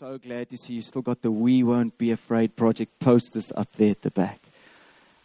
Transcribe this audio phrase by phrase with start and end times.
[0.00, 3.70] so glad to see you still got the We Won't Be Afraid project posters up
[3.76, 4.38] there at the back.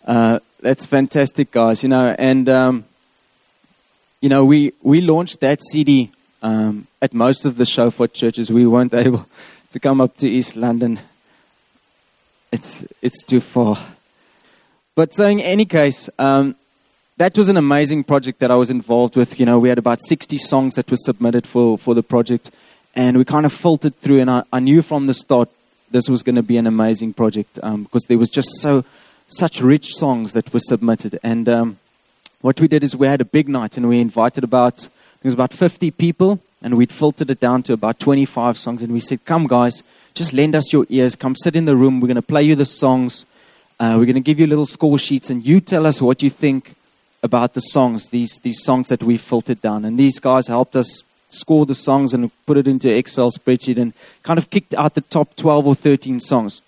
[0.06, 1.82] Uh, that's fantastic, guys.
[1.82, 2.84] You know, and um,
[4.20, 6.12] you know, we we launched that CD
[6.42, 8.52] um, at most of the Shofar churches.
[8.52, 9.26] We weren't able
[9.72, 11.00] to come up to East London.
[12.52, 13.80] It's it's too far.
[14.94, 16.54] But so in any case, um,
[17.16, 19.40] that was an amazing project that I was involved with.
[19.40, 22.52] You know, we had about 60 songs that were submitted for, for the project
[22.96, 24.22] and we kind of filtered through.
[24.22, 25.50] And I, I knew from the start
[25.92, 28.84] this was going to be an amazing project um, because there was just so
[29.28, 31.20] such rich songs that were submitted.
[31.24, 31.78] And um,
[32.42, 34.78] what we did is we had a big night, and we invited about
[35.22, 38.82] there was about 50 people, and we'd filtered it down to about 25 songs.
[38.82, 41.16] And we said, "Come, guys, just lend us your ears.
[41.16, 42.00] Come sit in the room.
[42.00, 43.26] We're going to play you the songs.
[43.80, 46.30] Uh, we're going to give you little score sheets, and you tell us what you
[46.30, 46.76] think."
[47.24, 49.84] About the songs, these, these songs that we filtered down.
[49.84, 51.02] And these guys helped us
[51.36, 53.94] score the songs and put it into Excel spreadsheet and
[54.24, 56.62] kind of kicked out the top 12 or 13 songs.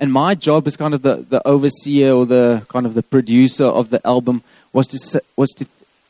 [0.00, 3.66] And my job as kind of the, the overseer or the kind of the producer
[3.66, 4.42] of the album
[4.72, 5.66] was to, was to,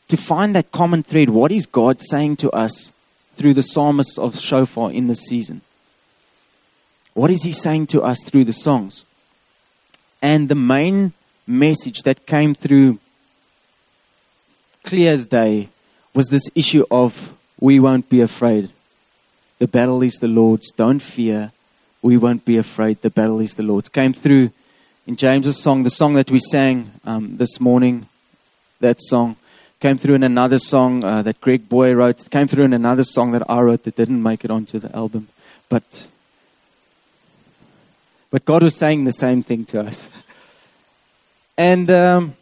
[0.09, 1.29] to find that common thread.
[1.29, 2.91] What is God saying to us
[3.35, 5.61] through the psalmists of Shofar in this season?
[7.13, 9.05] What is He saying to us through the songs?
[10.21, 11.13] And the main
[11.47, 12.99] message that came through
[14.83, 15.69] clear as day
[16.13, 18.69] was this issue of we won't be afraid.
[19.59, 20.71] The battle is the Lord's.
[20.71, 21.51] Don't fear.
[22.01, 23.01] We won't be afraid.
[23.01, 23.89] The battle is the Lord's.
[23.89, 24.51] Came through
[25.05, 28.07] in James's song, the song that we sang um, this morning,
[28.79, 29.35] that song.
[29.79, 32.29] Came through in another song uh, that Greg Boy wrote.
[32.29, 35.29] Came through in another song that I wrote that didn't make it onto the album.
[35.67, 36.07] But,
[38.29, 40.09] but God was saying the same thing to us.
[41.57, 42.35] And um,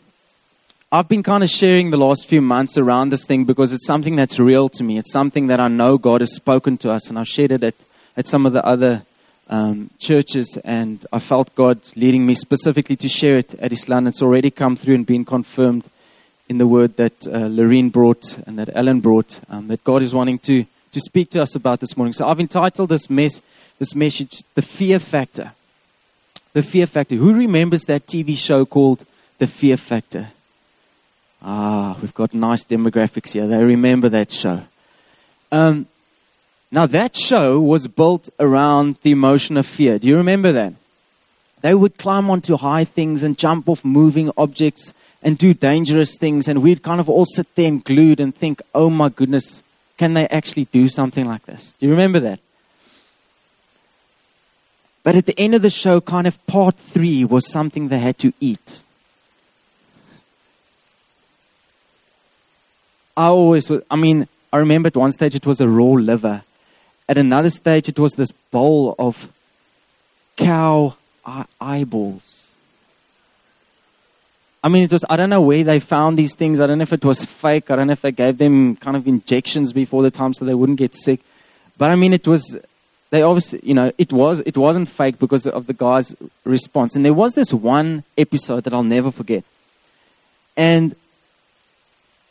[0.89, 4.15] I've been kind of sharing the last few months around this thing because it's something
[4.15, 4.97] that's real to me.
[4.97, 7.75] It's something that I know God has spoken to us, and I've shared it at,
[8.15, 9.01] at some of the other
[9.49, 14.07] um, churches, and I felt God leading me specifically to share it at Islam.
[14.07, 15.89] It's already come through and been confirmed
[16.47, 20.13] in the word that uh, Lorene brought and that Ellen brought, um, that God is
[20.13, 20.63] wanting to,
[20.93, 22.13] to speak to us about this morning.
[22.13, 23.41] So I've entitled this, mess,
[23.77, 25.51] this message, The Fear Factor.
[26.53, 27.15] The Fear Factor.
[27.17, 29.05] Who remembers that TV show called
[29.37, 30.27] The Fear Factor?
[31.41, 33.47] Ah, we've got nice demographics here.
[33.47, 34.63] They remember that show.
[35.51, 35.87] Um,
[36.71, 39.99] now, that show was built around the emotion of fear.
[39.99, 40.73] Do you remember that?
[41.61, 44.93] They would climb onto high things and jump off moving objects
[45.23, 48.61] and do dangerous things, and we'd kind of all sit there and glued and think,
[48.75, 49.63] oh my goodness,
[49.97, 51.73] can they actually do something like this?
[51.79, 52.39] Do you remember that?
[55.03, 58.19] But at the end of the show, kind of part three was something they had
[58.19, 58.83] to eat.
[63.17, 66.43] I always, I mean, I remember at one stage it was a raw liver.
[67.09, 69.31] At another stage, it was this bowl of
[70.35, 70.95] cow
[71.59, 72.51] eyeballs.
[74.63, 76.59] I mean, it was, I don't know where they found these things.
[76.59, 77.71] I don't know if it was fake.
[77.71, 80.53] I don't know if they gave them kind of injections before the time so they
[80.53, 81.21] wouldn't get sick.
[81.77, 82.57] But I mean, it was,
[83.09, 86.95] they obviously, you know, it was, it wasn't fake because of the guy's response.
[86.95, 89.43] And there was this one episode that I'll never forget.
[90.55, 90.95] And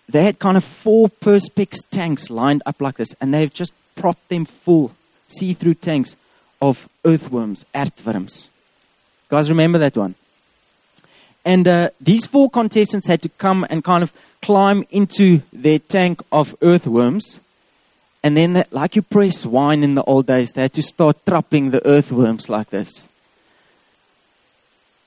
[0.08, 4.28] they had kind of four Perspex tanks lined up like this, and they've just propped
[4.28, 4.92] them full,
[5.28, 6.16] see through tanks
[6.62, 8.48] of earthworms, aardwurms.
[9.28, 10.14] Guys, remember that one?
[11.44, 14.12] And uh, these four contestants had to come and kind of
[14.42, 17.40] climb into their tank of earthworms.
[18.22, 21.70] And then, like you press wine in the old days, they had to start trapping
[21.70, 23.06] the earthworms like this.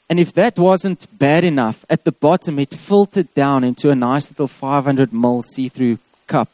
[0.09, 4.30] And if that wasn't bad enough, at the bottom it filtered down into a nice
[4.31, 6.50] little 500 ml see-through cup.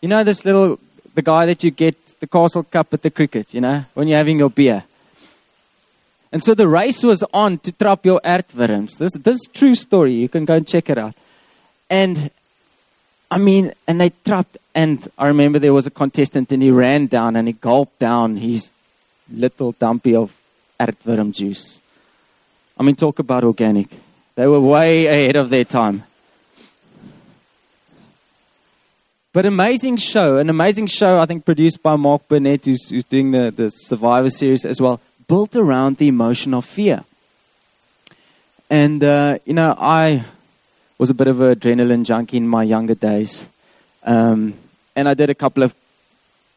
[0.00, 0.78] You know this little,
[1.14, 4.16] the guy that you get the castle cup at the cricket, you know, when you're
[4.16, 4.84] having your beer.
[6.30, 8.96] And so the race was on to trap your aardwurms.
[8.96, 10.14] This, this is true story.
[10.14, 11.14] You can go and check it out.
[11.90, 12.30] And
[13.30, 17.06] I mean, and they trapped, and I remember there was a contestant and he ran
[17.06, 18.70] down and he gulped down his
[19.30, 20.32] little dumpy of
[20.78, 21.81] aardwurm juice.
[22.82, 23.86] I mean, talk about organic.
[24.34, 26.02] They were way ahead of their time.
[29.32, 33.30] But amazing show, an amazing show, I think, produced by Mark Burnett, who's, who's doing
[33.30, 37.04] the, the Survivor series as well, built around the emotion of fear.
[38.68, 40.24] And, uh, you know, I
[40.98, 43.44] was a bit of an adrenaline junkie in my younger days.
[44.02, 44.54] Um,
[44.96, 45.72] and I did a couple of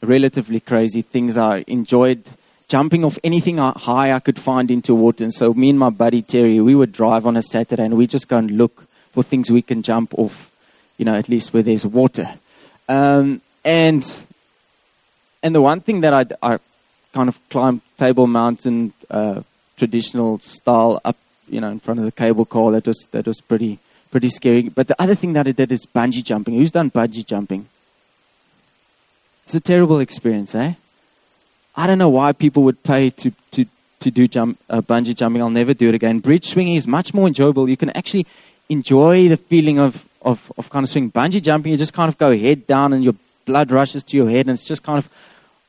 [0.02, 1.38] relatively crazy things.
[1.38, 2.28] I enjoyed
[2.68, 5.24] jumping off anything high I could find into water.
[5.24, 8.08] And so me and my buddy Terry, we would drive on a Saturday and we
[8.08, 10.52] just go and look for things we can jump off,
[10.98, 12.28] you know, at least where there's water.
[12.90, 14.20] Um, and
[15.42, 16.60] and the one thing that I, I
[17.14, 19.42] kind of climbed Table Mountain, uh,
[19.78, 21.18] traditional style up,
[21.48, 22.72] you know, in front of the cable car.
[22.72, 23.80] That was that was pretty
[24.12, 24.70] pretty scary.
[24.70, 26.56] But the other thing that I did is bungee jumping.
[26.56, 27.68] Who's done bungee jumping?
[29.46, 30.74] It's a terrible experience, eh?
[31.76, 33.66] I don't know why people would pay to to
[34.00, 35.42] to do jump uh, bungee jumping.
[35.42, 36.20] I'll never do it again.
[36.20, 37.68] Bridge swinging is much more enjoyable.
[37.70, 38.26] You can actually
[38.70, 41.12] enjoy the feeling of of, of kind of swing.
[41.12, 43.14] Bungee jumping, you just kind of go head down and your
[43.46, 45.10] blood rushes to your head, and it's just kind of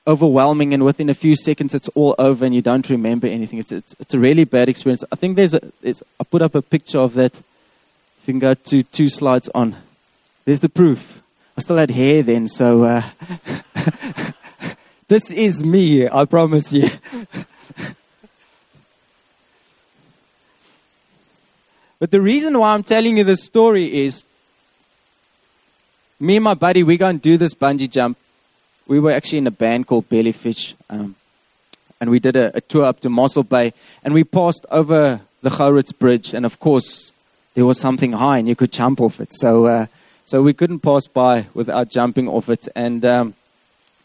[0.07, 0.73] overwhelming.
[0.73, 3.59] And within a few seconds, it's all over, and you don't remember anything.
[3.59, 5.05] It's it's, it's a really bad experience.
[5.13, 7.35] I think there's a there's, I put up a picture of that.
[7.35, 9.77] If you can go to two slides on,
[10.45, 11.23] there's the proof.
[11.57, 13.03] I still had hair then, so uh,
[15.09, 16.09] this is me.
[16.09, 16.89] I promise you.
[21.99, 24.23] But the reason why I'm telling you this story is
[26.21, 28.19] me and my buddy, we're going to do this bungee jump.
[28.87, 30.75] We were actually in a band called Bellyfish.
[30.91, 31.15] Um,
[32.01, 33.73] and we did a, a, tour up to Mossel Bay.
[34.05, 36.35] And we passed over the Gouritz Bridge.
[36.35, 37.13] And of course,
[37.55, 39.33] there was something high and you could jump off it.
[39.33, 39.87] So, uh,
[40.27, 42.69] so we couldn't pass by without jumping off it.
[42.77, 43.35] And um,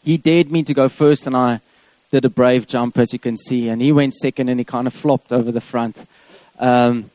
[0.04, 1.26] he dared me to go first.
[1.26, 1.60] And I
[2.10, 3.68] did a brave jump, as you can see.
[3.68, 6.06] And he went second and he kind of flopped over the front.
[6.58, 7.10] Um,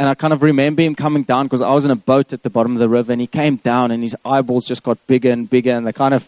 [0.00, 2.42] and I kind of remember him coming down because I was in a boat at
[2.42, 5.30] the bottom of the river, and he came down, and his eyeballs just got bigger
[5.30, 6.26] and bigger, and the kind of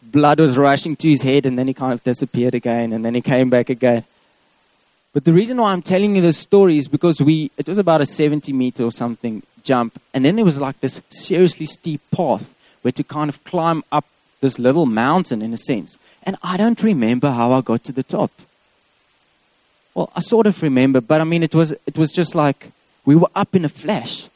[0.00, 3.16] blood was rushing to his head, and then he kind of disappeared again, and then
[3.16, 4.04] he came back again.
[5.12, 8.00] But the reason why I'm telling you this story is because we, it was about
[8.00, 12.48] a 70 meter or something jump, and then there was like this seriously steep path
[12.82, 14.04] where to kind of climb up
[14.44, 15.98] this little mountain in a sense.
[16.22, 18.30] And I don't remember how I got to the top.
[19.94, 22.70] Well, I sort of remember, but I mean, it was, it was just like
[23.06, 24.26] we were up in a flash.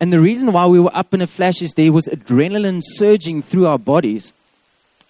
[0.00, 3.42] And the reason why we were up in a flash is there was adrenaline surging
[3.42, 4.32] through our bodies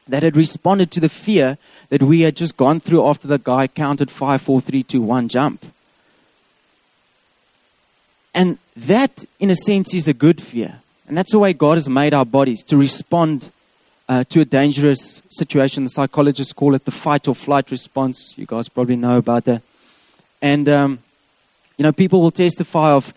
[0.07, 1.57] that had responded to the fear
[1.89, 5.29] that we had just gone through after the guy counted five, four, three, two, one,
[5.29, 5.65] jump.
[8.35, 10.81] And that, in a sense, is a good fear.
[11.11, 13.51] And that's the way God has made our bodies to respond
[14.09, 15.83] uh, to a dangerous situation.
[15.83, 18.35] The psychologists call it the fight or flight response.
[18.39, 19.63] You guys probably know about that.
[20.41, 21.01] And um,
[21.77, 23.13] you know, people will testify of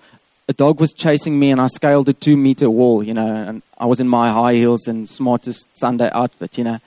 [0.47, 3.61] a dog was chasing me and I scaled a two meter wall, you know, and
[3.77, 6.79] I was in my high heels and smartest Sunday outfit, you know.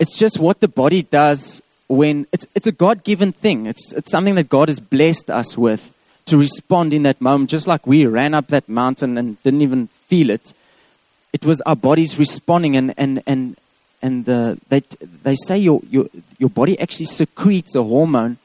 [0.00, 3.66] It's just what the body does when it's, it's a God given thing.
[3.66, 5.94] It's, it's something that God has blessed us with
[6.26, 9.88] to respond in that moment, just like we ran up that mountain and didn't even
[10.10, 10.52] feel it.
[11.32, 13.56] It was our bodies responding, and, and, and,
[14.02, 14.24] and
[14.70, 14.82] they,
[15.26, 16.06] they say your, your,
[16.38, 18.36] your body actually secretes a hormone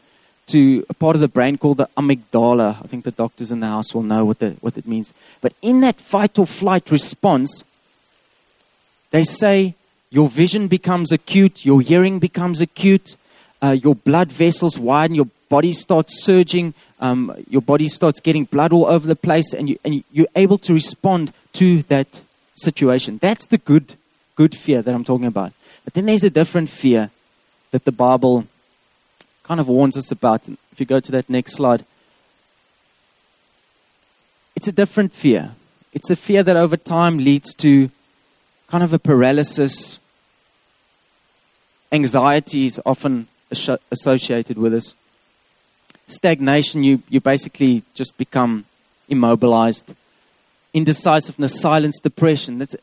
[0.48, 2.78] to a part of the brain called the amygdala.
[2.84, 5.12] I think the doctors in the house will know what, the, what it means.
[5.42, 7.64] But in that fight or flight response,
[9.10, 9.74] they say
[10.12, 13.18] your vision becomes acute, your hearing becomes acute,
[13.64, 18.72] uh, your blood vessels widen, your body starts surging, um, your body starts getting blood
[18.72, 22.24] all over the place, and, you, and you're able to respond to that
[22.56, 23.18] situation.
[23.18, 23.96] That's the good,
[24.36, 25.54] good fear that I'm talking about.
[25.84, 27.12] But then there's a different fear
[27.72, 28.46] that the Bible
[29.44, 30.48] kind of warns us about.
[30.48, 31.86] If you go to that next slide,
[34.56, 35.52] it's a different fear.
[35.94, 37.90] It's a fear that over time leads to
[38.68, 40.00] kind of a paralysis.
[41.92, 43.28] Anxiety is often
[43.92, 44.94] associated with this.
[46.08, 48.66] Stagnation, you, you basically just become
[49.08, 49.86] immobilized.
[50.76, 52.60] Indecisiveness, silence, depression.
[52.60, 52.76] That's,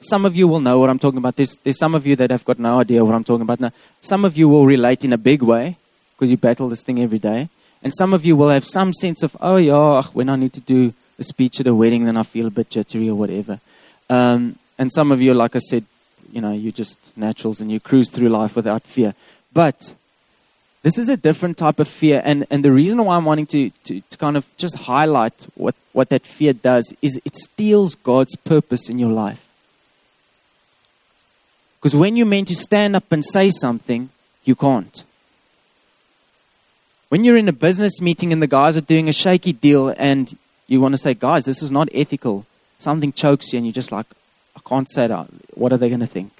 [0.00, 1.36] some of you will know what I'm talking about.
[1.36, 3.60] There's, there's some of you that have got no idea what I'm talking about.
[3.60, 5.76] Now, some of you will relate in a big way
[6.14, 7.48] because you battle this thing every day.
[7.82, 10.60] And some of you will have some sense of, oh, yeah, when I need to
[10.60, 13.58] do a speech at a wedding, then I feel a bit jittery or whatever.
[14.08, 15.84] Um, and some of you, like I said,
[16.32, 19.14] you know, you're just naturals and you cruise through life without fear.
[19.52, 19.92] But
[20.82, 22.20] this is a different type of fear.
[22.24, 25.76] And, and the reason why I'm wanting to, to, to kind of just highlight what,
[25.92, 29.48] what that fear does is it steals God's purpose in your life.
[31.78, 34.10] Because when you're meant to stand up and say something,
[34.44, 35.04] you can't.
[37.08, 40.36] When you're in a business meeting and the guys are doing a shaky deal and
[40.66, 42.46] you want to say, guys, this is not ethical,
[42.78, 44.06] something chokes you and you're just like,
[44.56, 45.26] I can't say that.
[45.54, 46.32] What are they going to think?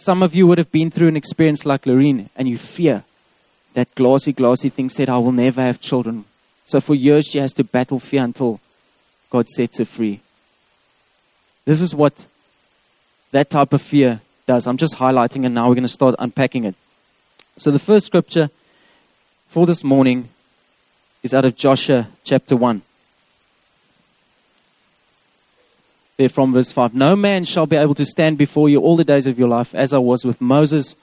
[0.00, 3.04] Some of you would have been through an experience like Lorene and you fear
[3.74, 6.24] that glossy, glossy thing said, I will never have children.
[6.64, 8.60] So for years she has to battle fear until
[9.28, 10.20] God sets her free.
[11.66, 12.24] This is what
[13.32, 14.66] that type of fear does.
[14.66, 16.76] I'm just highlighting and now we're going to start unpacking it.
[17.58, 18.48] So the first scripture
[19.50, 20.30] for this morning
[21.22, 22.80] is out of Joshua chapter 1.
[26.20, 29.04] There from verse 5 No man shall be able to stand before you all the
[29.04, 30.94] days of your life, as I was with Moses.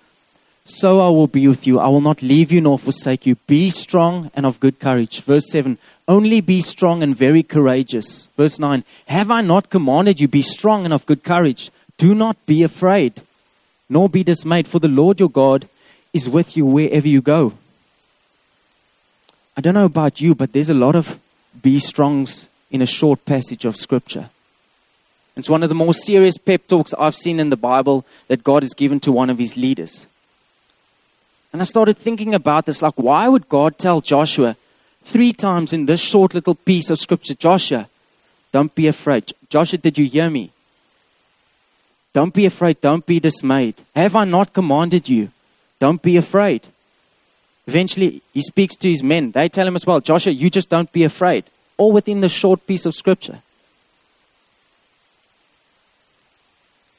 [0.63, 1.79] So I will be with you.
[1.79, 3.35] I will not leave you nor forsake you.
[3.47, 5.21] Be strong and of good courage.
[5.21, 8.27] Verse 7 Only be strong and very courageous.
[8.37, 11.71] Verse 9 Have I not commanded you, be strong and of good courage?
[11.97, 13.21] Do not be afraid,
[13.89, 15.67] nor be dismayed, for the Lord your God
[16.13, 17.53] is with you wherever you go.
[19.55, 21.19] I don't know about you, but there's a lot of
[21.63, 24.29] be strongs in a short passage of Scripture.
[25.37, 28.63] It's one of the more serious pep talks I've seen in the Bible that God
[28.63, 30.07] has given to one of his leaders.
[31.53, 34.55] And I started thinking about this like, why would God tell Joshua
[35.03, 37.87] three times in this short little piece of Scripture, Joshua,
[38.51, 39.31] don't be afraid?
[39.49, 40.51] Joshua, did you hear me?
[42.13, 42.81] Don't be afraid.
[42.81, 43.75] Don't be dismayed.
[43.95, 45.29] Have I not commanded you?
[45.79, 46.67] Don't be afraid.
[47.67, 49.31] Eventually, he speaks to his men.
[49.31, 51.43] They tell him as well, Joshua, you just don't be afraid.
[51.77, 53.43] All within the short piece of scripture.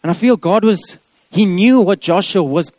[0.09, 0.97] And I feel God was,
[1.31, 2.73] he knew what Joshua was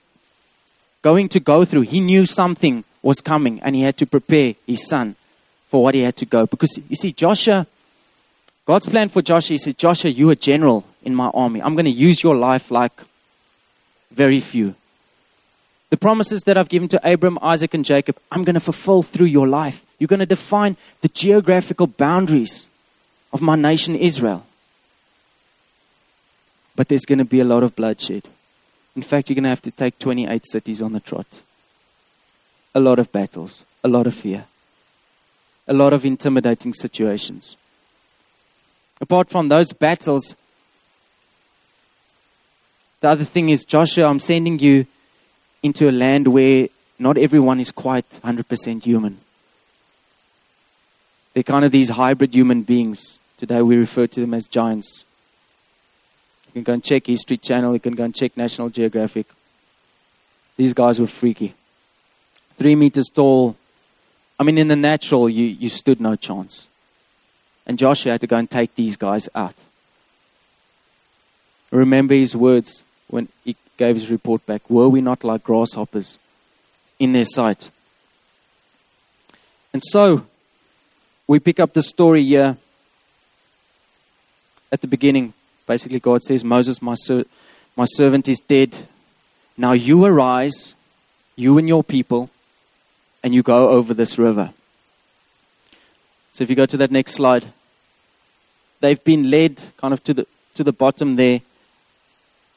[1.03, 1.81] going to go through.
[1.81, 5.15] He knew something was coming and he had to prepare his son
[5.67, 6.48] for what he had to go.
[6.48, 7.67] Because you see, Joshua,
[8.65, 11.62] God's plan for Joshua, he said, Joshua, you're a general in my army.
[11.62, 13.00] I'm going to use your life like
[14.09, 14.74] very few.
[15.91, 19.27] The promises that I've given to Abram, Isaac, and Jacob, I'm going to fulfill through
[19.27, 19.86] your life.
[20.00, 22.67] You're going to define the geographical boundaries
[23.31, 24.48] of my nation, Israel.
[26.79, 28.24] But there's going to be a lot of bloodshed.
[28.95, 31.41] In fact, you're going to have to take 28 cities on the trot.
[32.74, 34.45] A lot of battles, a lot of fear,
[35.67, 37.57] a lot of intimidating situations.
[39.01, 40.36] Apart from those battles,
[43.01, 44.86] the other thing is, Joshua, I'm sending you
[45.62, 49.17] into a land where not everyone is quite 100% human.
[51.33, 53.19] They're kind of these hybrid human beings.
[53.36, 55.03] Today we refer to them as giants.
[56.50, 59.27] You can go and check History Channel, you can go and check National Geographic.
[60.58, 61.53] These guys were freaky.
[62.58, 63.56] Three meters tall.
[64.39, 66.68] I mean, in the natural, you, you stood no chance.
[67.68, 69.53] And Joshua had to go and take these guys out.
[71.72, 76.18] Remember his words when he gave his report back Were we not like grasshoppers
[76.98, 77.70] in their sight?
[79.72, 80.25] And so,
[81.27, 82.58] we pick up the story here
[84.72, 85.34] at the beginning.
[85.69, 87.25] Basically, God says, Moses, my, ser-
[87.77, 88.75] my servant, is dead.
[89.55, 90.73] Now you arise,
[91.35, 92.31] you and your people,
[93.23, 94.49] and you go over this river.
[96.31, 97.45] So if you go to that next slide,
[98.79, 101.41] they've been led kind of to the, to the bottom there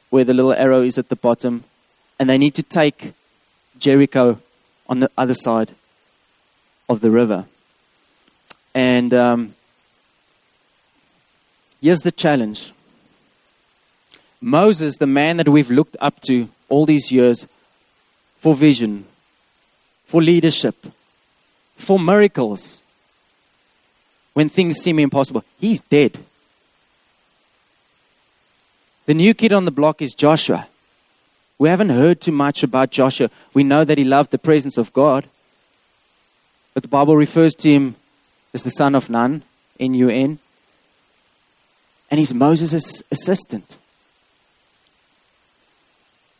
[0.08, 1.64] where the little arrow is at the bottom,
[2.18, 3.12] and they need to take
[3.78, 4.38] Jericho
[4.88, 5.72] on the other side
[6.88, 7.44] of the river.
[8.74, 9.54] And um,
[11.82, 12.72] here's the challenge
[14.42, 17.46] Moses, the man that we've looked up to all these years
[18.38, 19.06] for vision,
[20.04, 20.74] for leadership,
[21.76, 22.78] for miracles,
[24.34, 26.18] when things seem impossible, he's dead.
[29.06, 30.66] The new kid on the block is Joshua.
[31.58, 33.30] We haven't heard too much about Joshua.
[33.54, 35.26] We know that he loved the presence of God.
[36.74, 37.94] But the Bible refers to him
[38.52, 39.42] as the son of Nun,
[39.78, 40.38] N U N.
[42.10, 43.76] And he's Moses' assistant.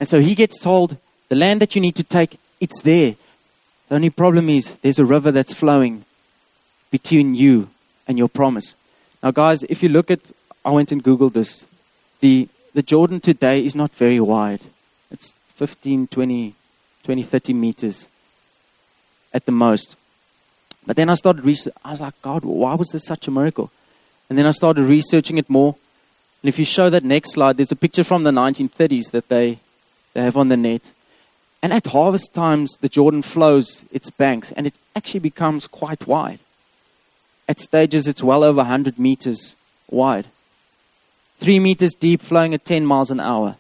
[0.03, 0.97] And so he gets told,
[1.29, 3.15] the land that you need to take, it's there.
[3.89, 6.05] The only problem is there's a river that's flowing
[6.91, 7.69] between you
[8.09, 8.75] and your promise.
[9.23, 10.33] Now, guys, if you look at,
[10.65, 11.69] I went and Googled this
[12.19, 14.63] the, the Jordan today is not very wide.
[15.13, 16.57] It's 15, 20,
[17.05, 18.09] 20, 30 meters
[19.33, 19.95] at the most.
[20.85, 21.79] But then I started researching.
[21.85, 23.71] I was like, God, why was this such a miracle?
[24.29, 25.77] And then I started researching it more.
[26.43, 29.61] And if you show that next slide, there's a picture from the 1930s that they,
[30.15, 30.93] they have on the net.
[31.63, 36.41] And at harvest times, the Jordan flows its banks and it actually becomes quite wide.
[37.49, 39.55] At stages, it's well over 100 meters
[39.91, 40.27] wide
[41.43, 43.57] three meters deep, flowing at 10 miles an hour.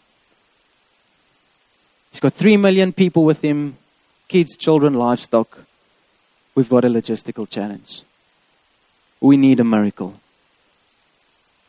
[2.12, 3.76] He's got three million people with him
[4.28, 5.64] kids, children, livestock.
[6.54, 8.02] We've got a logistical challenge.
[9.20, 10.14] We need a miracle.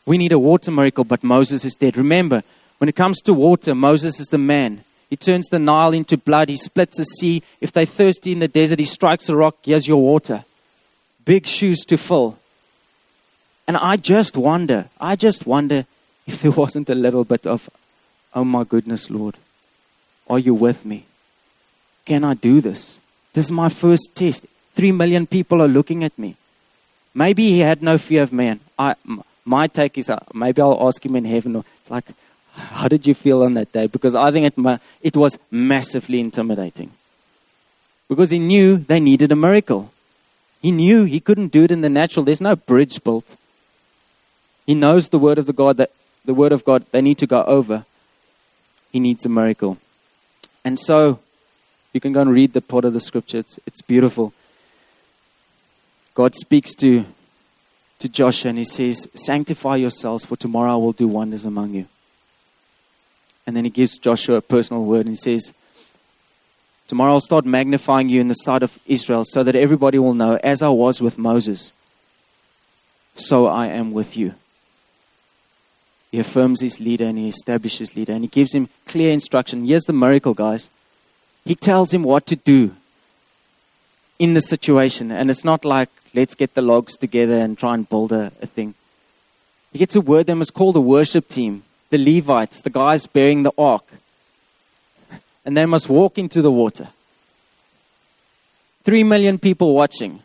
[0.05, 1.97] We need a water miracle, but Moses is dead.
[1.97, 2.43] Remember,
[2.77, 4.83] when it comes to water, Moses is the man.
[5.09, 6.49] He turns the Nile into blood.
[6.49, 7.43] He splits the sea.
[7.61, 9.57] If they're thirsty in the desert, he strikes a rock.
[9.63, 10.43] Here's your water.
[11.23, 12.37] Big shoes to fill.
[13.67, 15.85] And I just wonder, I just wonder
[16.27, 17.69] if there wasn't a little bit of,
[18.33, 19.37] oh my goodness, Lord,
[20.29, 21.05] are you with me?
[22.05, 22.99] Can I do this?
[23.33, 24.45] This is my first test.
[24.75, 26.35] Three million people are looking at me.
[27.13, 28.59] Maybe he had no fear of man.
[28.77, 28.95] I,
[29.45, 31.55] my take is uh, maybe I'll ask him in heaven.
[31.55, 32.05] It's like,
[32.55, 33.87] how did you feel on that day?
[33.87, 36.91] Because I think it, it was massively intimidating.
[38.07, 39.91] Because he knew they needed a miracle.
[40.61, 42.23] He knew he couldn't do it in the natural.
[42.23, 43.35] There's no bridge built.
[44.65, 45.91] He knows the word of the God that
[46.25, 47.85] the word of God they need to go over.
[48.91, 49.77] He needs a miracle.
[50.63, 51.19] And so
[51.91, 53.39] you can go and read the part of the scripture.
[53.39, 54.33] It's, it's beautiful.
[56.13, 57.05] God speaks to
[57.99, 61.87] to Joshua and he says, Sanctify yourselves, for tomorrow I will do wonders among you.
[63.45, 65.53] And then he gives Joshua a personal word and he says,
[66.87, 70.39] Tomorrow I'll start magnifying you in the sight of Israel so that everybody will know,
[70.43, 71.73] as I was with Moses,
[73.15, 74.33] so I am with you.
[76.11, 79.65] He affirms his leader and he establishes leader and he gives him clear instruction.
[79.65, 80.69] Here's the miracle, guys.
[81.43, 82.75] He tells him what to do
[84.19, 85.11] in the situation.
[85.11, 88.45] And it's not like, let's get the logs together and try and build a, a
[88.45, 88.75] thing.
[89.71, 93.43] He gets a word they must call the worship team, the Levites, the guys bearing
[93.43, 93.85] the ark.
[95.45, 96.87] And they must walk into the water.
[98.83, 100.19] Three million people watching.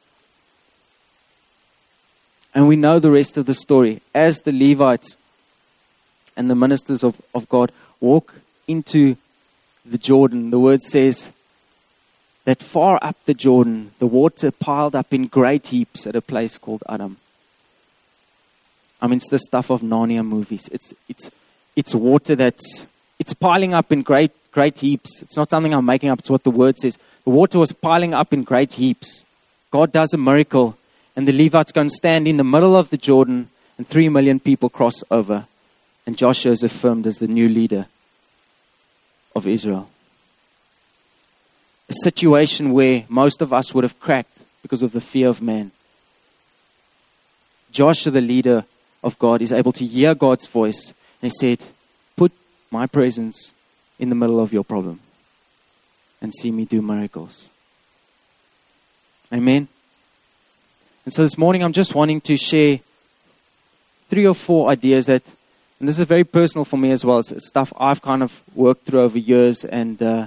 [2.54, 4.00] And we know the rest of the story.
[4.14, 5.18] As the Levites
[6.38, 7.70] and the ministers of, of God
[8.00, 9.18] walk into
[9.84, 11.28] the Jordan, the word says
[12.46, 16.56] that far up the Jordan, the water piled up in great heaps at a place
[16.56, 17.18] called Adam.
[19.02, 20.66] I mean, it's the stuff of Narnia movies.
[20.72, 21.30] It's, it's,
[21.78, 22.86] it's water that's
[23.18, 25.22] it's piling up in great, great heaps.
[25.22, 26.98] It's not something I'm making up, it's what the word says.
[27.24, 29.24] The water was piling up in great heaps.
[29.70, 30.76] God does a miracle,
[31.14, 34.40] and the Levites go and stand in the middle of the Jordan, and three million
[34.40, 35.46] people cross over.
[36.06, 37.86] And Joshua is affirmed as the new leader
[39.36, 39.88] of Israel
[41.88, 45.70] a situation where most of us would have cracked because of the fear of man.
[47.70, 48.64] Joshua, the leader
[49.02, 51.60] of God, is able to hear God's voice and he said,
[52.16, 52.32] Put
[52.70, 53.52] my presence
[53.98, 55.00] in the middle of your problem
[56.20, 57.48] and see me do miracles.
[59.32, 59.68] Amen.
[61.04, 62.80] And so this morning I'm just wanting to share
[64.08, 65.22] three or four ideas that,
[65.78, 67.18] and this is very personal for me as well.
[67.18, 70.26] It's stuff I've kind of worked through over years and uh,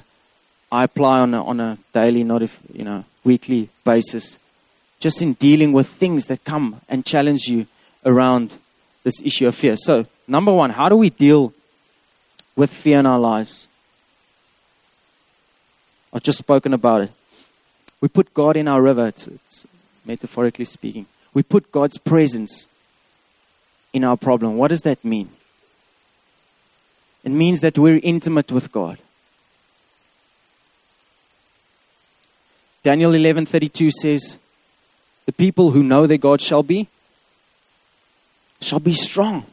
[0.71, 4.37] I apply on a, on a daily, not if you know, weekly basis,
[4.99, 7.67] just in dealing with things that come and challenge you
[8.05, 8.53] around
[9.03, 9.75] this issue of fear.
[9.75, 11.53] So, number one, how do we deal
[12.55, 13.67] with fear in our lives?
[16.13, 17.11] I've just spoken about it.
[17.99, 19.67] We put God in our river, it's, it's
[20.05, 21.05] metaphorically speaking.
[21.33, 22.69] We put God's presence
[23.93, 24.57] in our problem.
[24.57, 25.29] What does that mean?
[27.23, 28.97] It means that we're intimate with God.
[32.83, 34.37] Daniel 11:32 says,
[35.27, 36.87] "The people who know their God shall be
[38.59, 39.45] shall be strong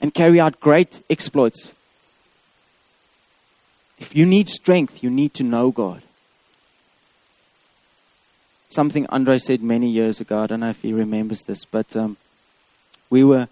[0.00, 1.74] and carry out great exploits."
[3.98, 6.02] If you need strength, you need to know God.
[8.70, 10.40] Something Andre said many years ago.
[10.40, 12.16] I don't know if he remembers this, but um,
[13.10, 13.48] we were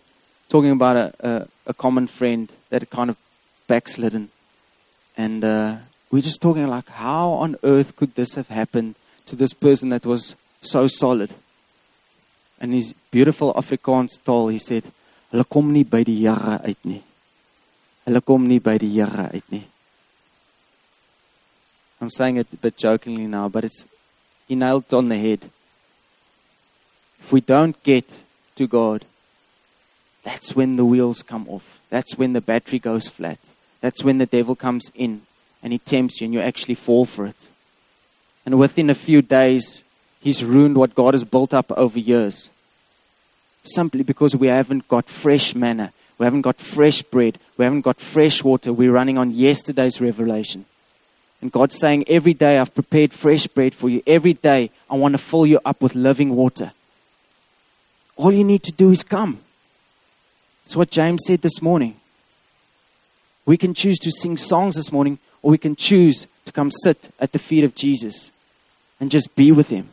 [0.49, 3.17] talking about a, a, a, common friend that had kind of
[3.67, 4.31] backslidden,
[5.17, 5.77] and uh,
[6.11, 10.07] we're just talking like, how on earth could this have happened to this person that
[10.07, 11.31] was so solid?
[12.61, 14.85] And his beautiful Afrikaans taal, he said,
[15.31, 17.03] hulle kom nie by die Here uit nie.
[18.07, 19.65] Hulle kom nie by die Here uit nie.
[22.01, 23.87] I'm saying it a bit jokingly now, but it's
[24.47, 25.41] he nailed on the head.
[27.21, 28.23] If we don't get
[28.57, 29.05] to God,
[30.23, 31.81] that's when the wheels come off.
[31.91, 33.39] That's when the battery goes flat.
[33.81, 35.23] That's when the devil comes in
[35.63, 37.51] and he tempts you and you actually fall for it.
[38.45, 39.83] And within a few days,
[40.21, 42.49] he's ruined what God has built up over years.
[43.67, 47.99] Simply because we haven't got fresh manna, we haven't got fresh bread, we haven't got
[47.99, 48.73] fresh water.
[48.73, 50.65] We're running on yesterday's revelation.
[51.43, 54.03] And God's saying, Every day I've prepared fresh bread for you.
[54.07, 56.73] Every day I want to fill you up with living water.
[58.17, 59.41] All you need to do is come.
[60.65, 61.97] That's what James said this morning.
[63.45, 67.11] We can choose to sing songs this morning or we can choose to come sit
[67.21, 68.31] at the feet of Jesus
[68.99, 69.89] and just be with Him.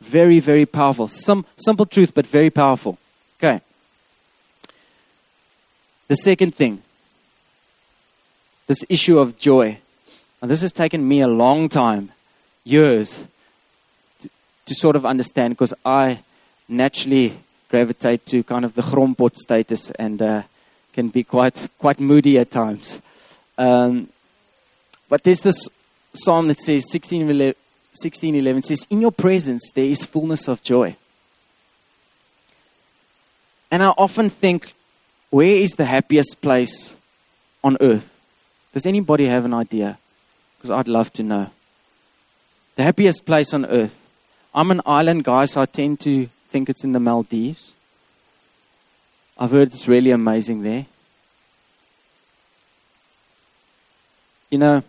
[0.00, 1.08] Very, very powerful.
[1.08, 2.98] Some simple truth, but very powerful.
[3.38, 3.60] Okay.
[6.08, 6.82] The second thing
[8.66, 9.78] this issue of joy.
[10.42, 12.12] And this has taken me a long time,
[12.64, 13.18] years,
[14.20, 14.28] to,
[14.66, 16.20] to sort of understand because I
[16.68, 20.42] naturally gravitate to kind of the grompot status and uh,
[20.92, 22.98] can be quite, quite moody at times.
[23.58, 24.08] Um,
[25.08, 25.68] but there's this
[26.12, 26.90] psalm that says,
[28.02, 30.96] 1611 says, In your presence there is fullness of joy.
[33.70, 34.74] And I often think,
[35.30, 36.94] where is the happiest place
[37.64, 38.08] on earth?
[38.72, 39.98] Does anybody have an idea?
[40.56, 41.50] Because I'd love to know.
[42.76, 43.94] The happiest place on earth.
[44.54, 47.72] I'm an island guy, so I tend to think it's in the Maldives.
[49.38, 50.86] I've heard it's really amazing there.
[54.50, 54.82] You know,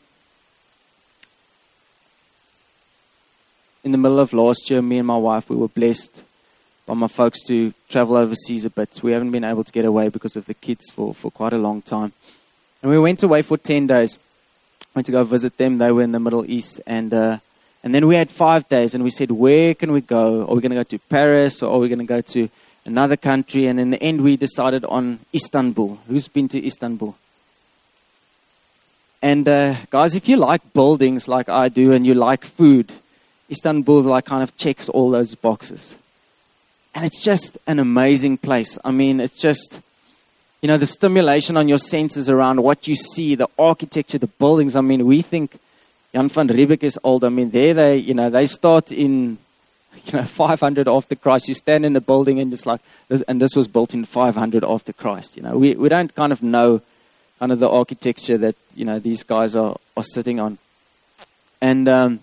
[3.87, 6.21] in the middle of last year, me and my wife, we were blessed
[6.85, 8.99] by my folks to travel overseas a bit.
[9.01, 11.57] We haven't been able to get away because of the kids for, for quite a
[11.57, 12.11] long time.
[12.81, 14.19] And we went away for 10 days.
[14.93, 15.77] Went to go visit them.
[15.77, 16.81] They were in the Middle East.
[16.85, 17.37] And, uh,
[17.81, 20.41] and then we had five days, and we said, Where can we go?
[20.41, 22.49] Are we going to go to Paris or are we going to go to
[22.83, 23.67] another country?
[23.67, 25.99] And in the end, we decided on Istanbul.
[26.09, 27.15] Who's been to Istanbul?
[29.21, 32.91] And uh, guys, if you like buildings like I do and you like food,
[33.49, 35.95] Istanbul like kind of checks all those boxes.
[36.93, 38.77] And it's just an amazing place.
[38.83, 39.79] I mean, it's just,
[40.61, 44.75] you know, the stimulation on your senses around what you see, the architecture, the buildings.
[44.75, 45.59] I mean, we think
[46.13, 47.23] Jan van Riebeeck is old.
[47.23, 49.37] I mean, there they, you know, they start in,
[50.05, 51.47] you know, 500 after Christ.
[51.47, 52.81] You stand in the building and it's like,
[53.27, 55.37] and this was built in 500 after Christ.
[55.37, 56.81] You know, we, we don't kind of know
[57.39, 60.57] kind of the architecture that you know these guys are, are sitting on.
[61.61, 62.19] And um,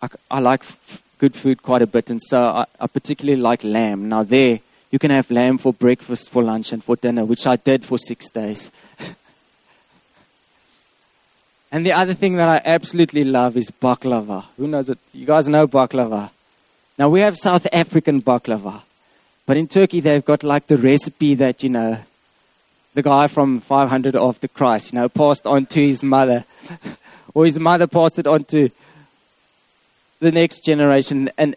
[0.00, 3.64] I, I, like f- good food quite a bit, and so I, I, particularly like
[3.64, 4.08] lamb.
[4.08, 7.56] Now there, you can have lamb for breakfast, for lunch, and for dinner, which I
[7.56, 8.70] did for six days.
[11.72, 14.44] and the other thing that I absolutely love is baklava.
[14.56, 14.98] Who knows it?
[15.12, 16.30] You guys know baklava.
[16.98, 18.82] Now we have South African baklava,
[19.46, 21.98] but in Turkey they've got like the recipe that you know
[22.94, 26.44] the guy from 500 after Christ, you know, passed on to his mother,
[27.34, 28.70] or his mother passed it on to
[30.20, 31.30] the next generation.
[31.38, 31.54] And,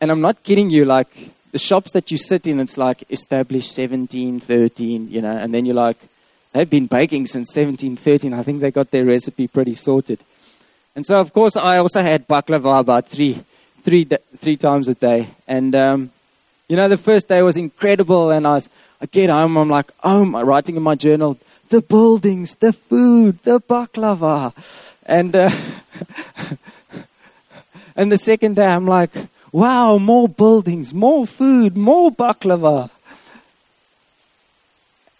[0.00, 3.76] and I'm not kidding you, like, the shops that you sit in, it's like established
[3.76, 5.98] 1713, you know, and then you're like,
[6.52, 8.32] they've been baking since 1713.
[8.32, 10.20] I think they got their recipe pretty sorted.
[10.96, 13.42] And so, of course, I also had baklava about three,
[13.82, 15.28] three, three times a day.
[15.46, 16.10] And, um,
[16.68, 18.68] you know, the first day was incredible, and I was
[19.02, 21.36] I get home, I'm like, oh, I'm writing in my journal,
[21.70, 24.54] the buildings, the food, the baklava.
[25.04, 25.50] And, uh,
[27.96, 29.10] and the second day, I'm like,
[29.50, 32.90] wow, more buildings, more food, more baklava.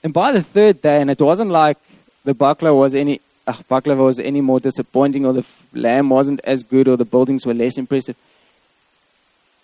[0.02, 1.78] And by the third day, and it wasn't like
[2.24, 6.62] the baklava was any, uh, baklava was any more disappointing or the lamb wasn't as
[6.62, 8.16] good or the buildings were less impressive.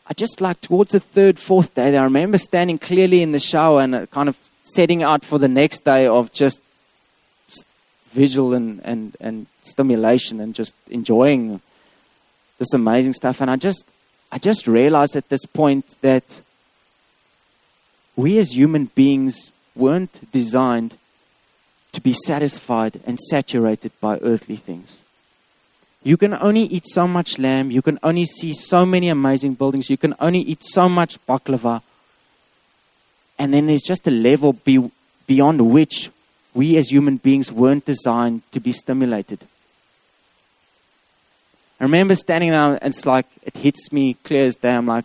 [0.07, 3.83] I just like towards the third, fourth day, I remember standing clearly in the shower
[3.83, 6.62] and uh, kind of setting out for the next day of just
[8.12, 11.61] visual and, and, and stimulation and just enjoying
[12.59, 13.40] this amazing stuff.
[13.40, 13.85] And I just,
[14.31, 16.40] I just realized at this point that
[18.16, 20.97] we as human beings weren't designed
[21.92, 25.03] to be satisfied and saturated by earthly things.
[26.03, 27.71] You can only eat so much lamb.
[27.71, 29.90] You can only see so many amazing buildings.
[29.90, 31.83] You can only eat so much baklava.
[33.38, 34.90] And then there's just a level be,
[35.27, 36.11] beyond which
[36.55, 39.40] we as human beings weren't designed to be stimulated.
[41.81, 44.75] I remember standing there and it's like, it hits me clear as day.
[44.75, 45.05] I'm like,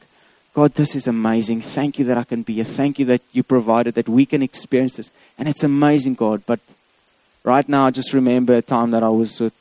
[0.53, 1.61] God, this is amazing.
[1.61, 2.63] Thank you that I can be here.
[2.63, 5.11] Thank you that you provided that we can experience this.
[5.37, 6.43] And it's amazing, God.
[6.45, 6.59] But
[7.43, 9.53] right now, I just remember a time that I was with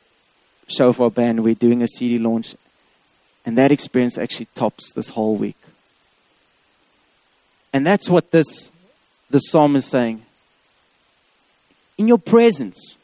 [0.68, 2.54] shofar band, we're doing a CD launch.
[3.44, 5.56] And that experience actually tops this whole week.
[7.72, 8.70] And that's what this
[9.30, 10.22] the psalm is saying.
[11.96, 12.96] In your presence,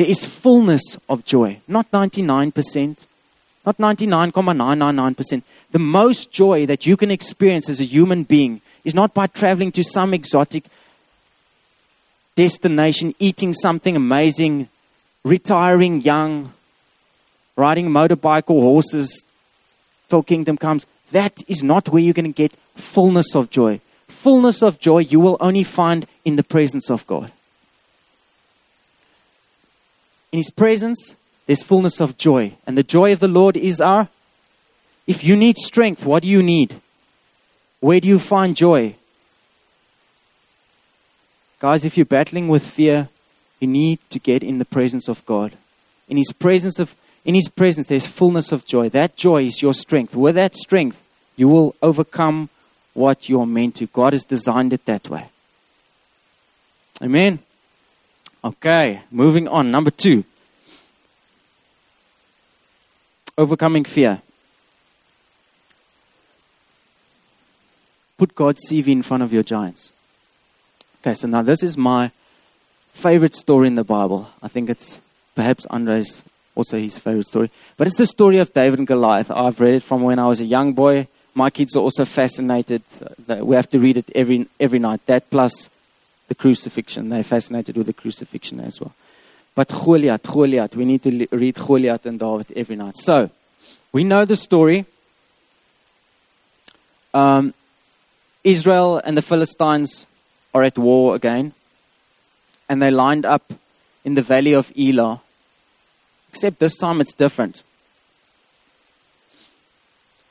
[0.00, 1.60] there is fullness of joy.
[1.68, 3.06] Not 99%,
[3.66, 5.42] not 99.999%.
[5.72, 9.70] The most joy that you can experience as a human being is not by traveling
[9.72, 10.64] to some exotic
[12.34, 14.70] destination, eating something amazing,
[15.22, 16.50] retiring young,
[17.54, 19.22] riding a motorbike or horses
[20.08, 20.86] till kingdom comes.
[21.12, 23.82] That is not where you're going to get fullness of joy.
[24.08, 27.30] Fullness of joy you will only find in the presence of God.
[30.32, 31.16] In His presence,
[31.46, 32.54] there's fullness of joy.
[32.66, 34.08] And the joy of the Lord is our.
[35.06, 36.76] If you need strength, what do you need?
[37.80, 38.94] Where do you find joy?
[41.58, 43.08] Guys, if you're battling with fear,
[43.58, 45.52] you need to get in the presence of God.
[46.08, 48.88] In His presence of in His presence, there's fullness of joy.
[48.88, 50.14] That joy is your strength.
[50.14, 50.96] With that strength,
[51.36, 52.48] you will overcome
[52.94, 53.86] what you're meant to.
[53.86, 55.26] God has designed it that way.
[57.02, 57.40] Amen.
[58.42, 59.70] Okay, moving on.
[59.70, 60.24] Number two.
[63.36, 64.22] Overcoming fear.
[68.16, 69.92] Put God's CV in front of your giants.
[71.00, 72.10] Okay, so now this is my
[72.92, 74.28] favorite story in the Bible.
[74.42, 75.00] I think it's
[75.34, 76.22] perhaps Andre's
[76.54, 77.50] also his favorite story.
[77.76, 79.30] But it's the story of David and Goliath.
[79.30, 81.08] I've read it from when I was a young boy.
[81.34, 82.82] My kids are also fascinated.
[83.28, 85.04] We have to read it every, every night.
[85.06, 85.70] That plus
[86.30, 87.08] the crucifixion.
[87.08, 88.94] They're fascinated with the crucifixion as well.
[89.56, 92.96] But Goliath, Goliath, we need to read Goliath and David every night.
[92.96, 93.30] So,
[93.92, 94.86] we know the story.
[97.12, 97.52] Um,
[98.44, 100.06] Israel and the Philistines
[100.54, 101.52] are at war again.
[102.68, 103.52] And they lined up
[104.04, 105.20] in the valley of Elah.
[106.28, 107.64] Except this time it's different.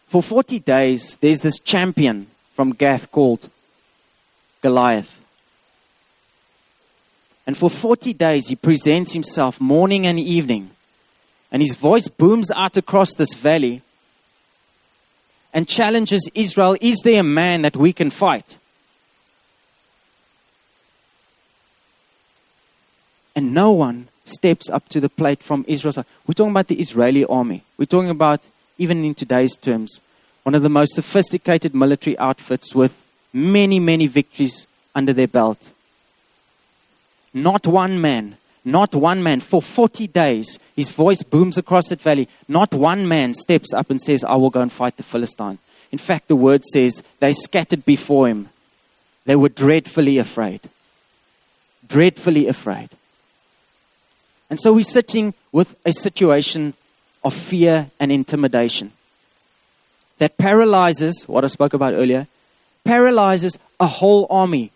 [0.08, 3.50] For 40 days, there's this champion from Gath called
[4.62, 5.19] Goliath.
[7.50, 10.70] And for 40 days, he presents himself morning and evening.
[11.52, 13.82] And his voice booms out across this valley
[15.52, 18.60] and challenges Israel Is there a man that we can fight?
[23.36, 26.06] And no one steps up to the plate from Israel.
[26.28, 27.64] We're talking about the Israeli army.
[27.80, 28.42] We're talking about,
[28.78, 30.02] even in today's terms,
[30.44, 32.94] one of the most sophisticated military outfits with
[33.34, 35.72] many, many victories under their belt.
[37.34, 42.28] Not one man, not one man, for 40 days, his voice booms across that valley.
[42.48, 45.60] Not one man steps up and says, I will go and fight the Philistine.
[45.92, 48.50] In fact, the word says they scattered before him.
[49.26, 50.62] They were dreadfully afraid.
[51.88, 52.90] Dreadfully afraid.
[54.50, 56.74] And so we're sitting with a situation
[57.24, 58.92] of fear and intimidation
[60.18, 62.28] that paralyzes what I spoke about earlier,
[62.84, 64.72] paralyzes a whole army,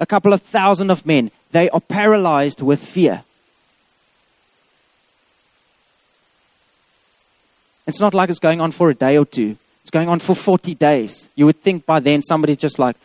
[0.00, 1.30] a couple of thousand of men.
[1.54, 3.22] They are paralyzed with fear.
[7.86, 9.56] It's not like it's going on for a day or two.
[9.82, 11.28] It's going on for 40 days.
[11.36, 12.96] You would think by then somebody's just like,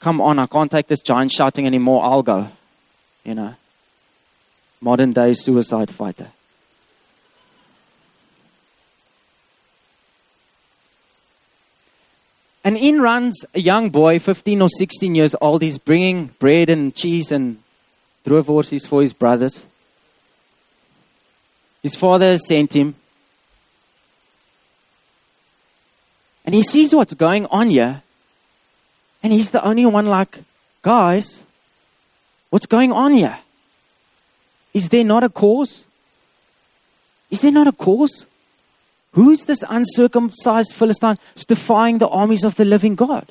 [0.00, 2.02] come on, I can't take this giant shouting anymore.
[2.02, 2.48] I'll go.
[3.24, 3.54] You know
[4.80, 6.28] modern day suicide fighter.
[12.62, 15.62] And in runs a young boy, 15 or 16 years old.
[15.62, 17.58] He's bringing bread and cheese and
[18.24, 19.66] droeworsies for his brothers.
[21.82, 22.94] His father has sent him.
[26.44, 28.02] And he sees what's going on here.
[29.22, 30.38] And he's the only one like,
[30.82, 31.42] guys,
[32.50, 33.38] what's going on here?
[34.72, 35.86] Is there not a cause?
[37.30, 38.26] Is there not a cause?
[39.12, 43.26] Who is this uncircumcised Philistine who's defying the armies of the living God?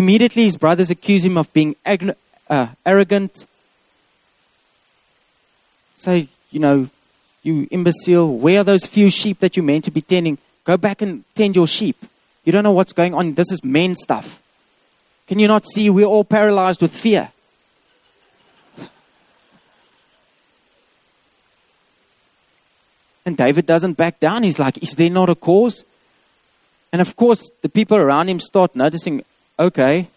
[0.00, 2.16] Immediately, his brothers accuse him of being ag-
[2.48, 3.44] uh, arrogant.
[5.98, 6.88] Say, you know,
[7.42, 10.38] you imbecile, where are those few sheep that you're meant to be tending?
[10.64, 12.02] Go back and tend your sheep.
[12.44, 13.34] You don't know what's going on.
[13.34, 14.40] This is men stuff.
[15.26, 17.30] Can you not see we're all paralyzed with fear?
[23.26, 24.44] And David doesn't back down.
[24.44, 25.84] He's like, Is there not a cause?
[26.90, 29.24] And of course, the people around him start noticing,
[29.60, 30.08] okay,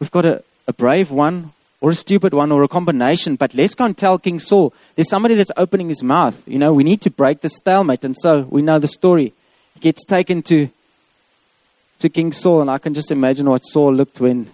[0.00, 3.76] we've got a, a brave one or a stupid one or a combination, but let's
[3.76, 4.74] go and tell King Saul.
[4.96, 6.36] There's somebody that's opening his mouth.
[6.46, 8.04] You know, we need to break the stalemate.
[8.04, 9.32] And so we know the story.
[9.74, 10.68] He gets taken to,
[12.00, 14.50] to King Saul, and I can just imagine what Saul looked when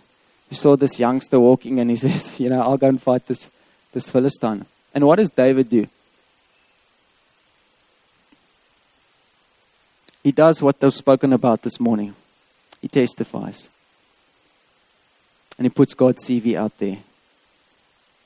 [0.51, 3.51] he saw this youngster walking and he says, You know, I'll go and fight this,
[3.93, 4.67] this Philistine.
[4.95, 5.87] And what does David do?
[10.25, 12.17] He does what they've spoken about this morning.
[12.81, 13.69] He testifies.
[15.57, 16.99] And he puts God's CV out there.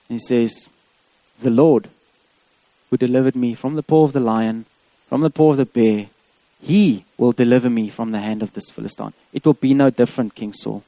[0.08, 0.68] And he says,
[1.42, 1.90] The Lord
[2.90, 4.64] who delivered me from the paw of the lion,
[5.08, 6.06] from the paw of the bear,
[6.60, 9.12] he will deliver me from the hand of this Philistine.
[9.32, 10.82] It will be no different, King Saul.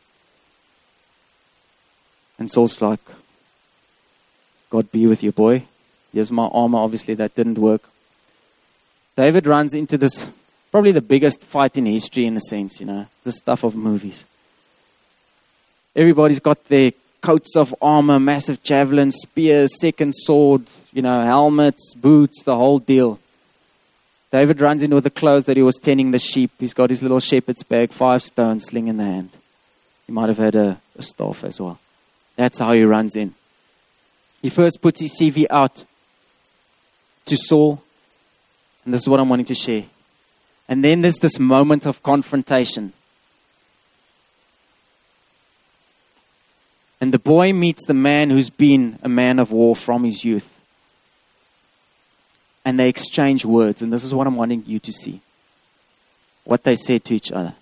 [2.38, 3.00] And Saul's like,
[4.70, 5.64] God be with you, boy.
[6.12, 6.78] Here's my armor.
[6.78, 7.82] Obviously, that didn't work.
[9.16, 10.26] David runs into this,
[10.70, 14.24] probably the biggest fight in history, in a sense, you know, the stuff of movies.
[15.94, 22.42] Everybody's got their coats of armor, massive javelins, spears, second sword, you know, helmets, boots,
[22.44, 23.18] the whole deal.
[24.30, 26.52] David runs in with the clothes that he was tending the sheep.
[26.58, 29.30] He's got his little shepherd's bag, five stones, sling in the hand.
[30.06, 31.78] He might have had a, a staff as well.
[32.36, 33.34] That's how he runs in.
[34.40, 35.84] He first puts his CV out
[37.26, 37.82] to Saul.
[38.84, 39.84] And this is what I'm wanting to share.
[40.70, 42.94] And then there's this moment of confrontation.
[47.00, 50.56] And the boy meets the man who's been a man of war from his youth.
[52.64, 53.82] and they exchange words.
[53.82, 55.20] And this is what I'm wanting you to see
[56.44, 57.54] what they said to each other.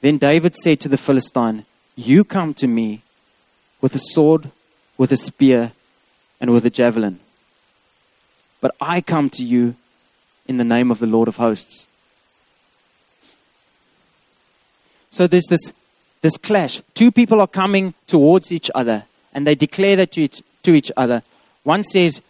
[0.00, 3.02] Then David said to the Philistine, You come to me
[3.80, 4.50] with a sword,
[4.98, 5.72] with a spear,
[6.40, 7.20] and with a javelin.
[8.60, 9.76] But I come to you
[10.50, 11.86] in the name of the Lord of hosts.
[15.12, 15.72] So there's this,
[16.22, 16.82] this clash.
[16.94, 20.90] Two people are coming towards each other, and they declare that to each, to each
[20.96, 21.22] other.
[21.62, 22.20] One says,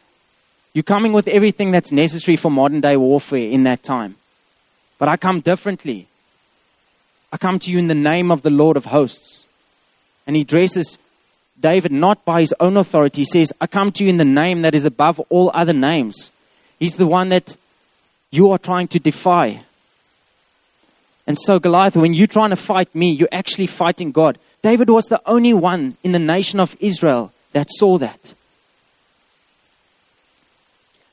[0.75, 4.17] You're coming with everything that's necessary for modern day warfare in that time.
[4.99, 6.07] But I come differently.
[7.33, 9.47] I come to you in the name of the Lord of hosts.
[10.27, 10.99] And he addresses
[11.59, 13.23] David not by his own authority.
[13.23, 16.31] He says, I come to you in the name that is above all other names.
[16.79, 17.57] He's the one that
[18.31, 19.65] you are trying to defy.
[21.27, 24.39] And so, Goliath, when you're trying to fight me, you're actually fighting God.
[24.63, 28.35] David was the only one in the nation of Israel that saw that.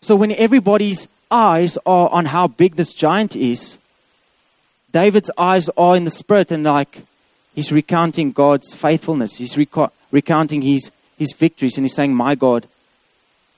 [0.01, 3.77] So, when everybody's eyes are on how big this giant is,
[4.91, 7.03] David's eyes are in the spirit and like
[7.53, 9.35] he's recounting God's faithfulness.
[9.35, 12.67] He's reco- recounting his, his victories and he's saying, My God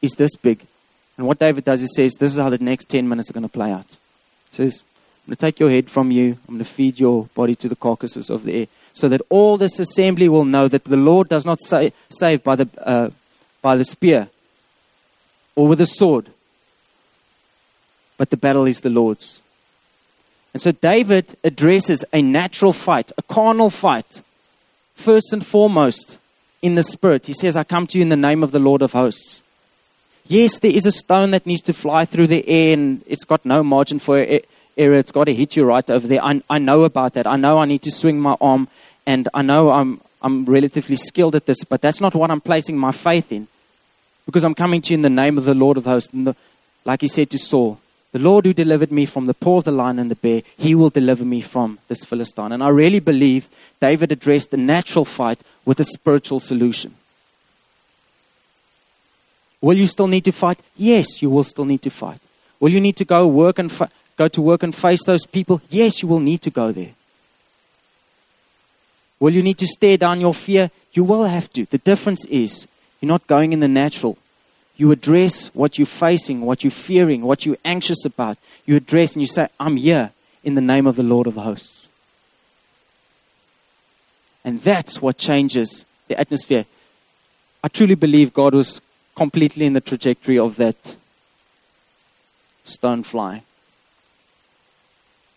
[0.02, 0.66] is this big.
[1.20, 3.44] And what David does, he says, This is how the next 10 minutes are going
[3.44, 3.86] to play out.
[4.52, 6.38] He says, I'm going to take your head from you.
[6.48, 8.68] I'm going to feed your body to the carcasses of the air.
[8.94, 12.56] So that all this assembly will know that the Lord does not sa- save by
[12.56, 13.10] the, uh,
[13.62, 14.30] by the spear
[15.58, 16.30] or with the sword,
[18.18, 19.42] but the battle is the Lord's.
[20.54, 24.24] And so David addresses a natural fight, a carnal fight,
[24.96, 26.18] first and foremost
[26.62, 27.28] in the spirit.
[27.28, 29.44] He says, I come to you in the name of the Lord of hosts.
[30.30, 33.44] Yes, there is a stone that needs to fly through the air and it's got
[33.46, 34.20] no margin for
[34.78, 34.96] error.
[34.96, 36.24] It's got to hit you right over there.
[36.24, 37.26] I, I know about that.
[37.26, 38.68] I know I need to swing my arm
[39.08, 42.78] and I know I'm, I'm relatively skilled at this, but that's not what I'm placing
[42.78, 43.48] my faith in
[44.28, 46.12] because I'm coming to you in the name of the Lord of hosts.
[46.14, 46.36] The,
[46.86, 47.80] like he said to Saul,
[48.12, 50.76] the Lord who delivered me from the paw of the lion and the bear, he
[50.76, 52.52] will deliver me from this Philistine.
[52.52, 53.48] And I really believe
[53.82, 56.94] David addressed the natural fight with a spiritual solution.
[59.62, 60.60] Will you still need to fight?
[60.78, 62.20] Yes, you will still need to fight.
[62.60, 63.72] Will you need to go work and
[64.18, 65.62] go to work and face those people?
[65.70, 66.92] Yes, you will need to go there.
[69.20, 70.72] Will you need to stare down your fear?
[70.94, 71.66] You will have to.
[71.66, 72.68] The difference is
[73.02, 74.18] you're not going in the natural,
[74.78, 78.38] you address what you're facing, what you're fearing, what you're anxious about.
[78.66, 80.12] You address and you say, I'm here
[80.44, 81.90] in the name of the Lord of hosts.
[84.46, 86.66] And that's what changes the atmosphere.
[87.62, 88.80] I truly believe God was
[89.16, 90.96] completely in the trajectory of that
[92.64, 93.44] stone fly.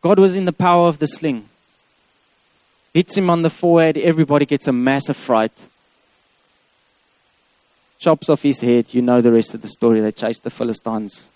[0.00, 1.48] God was in the power of the sling.
[2.92, 5.52] Hits him on the forehead, everybody gets a massive fright
[8.02, 8.92] chops off his head.
[8.92, 10.00] You know the rest of the story.
[10.00, 11.28] They chased the Philistines,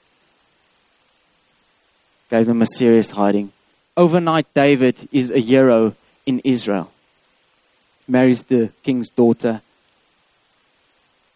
[2.29, 3.53] gave them a serious hiding.
[3.97, 5.95] Overnight, David is a hero
[6.27, 6.91] in Israel.
[8.09, 9.63] Marries the king's daughter.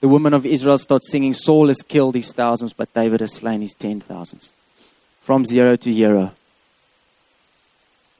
[0.01, 3.61] The women of Israel start singing, Saul has killed his thousands, but David has slain
[3.61, 4.53] his ten thousands.
[5.21, 6.33] From zero to hero.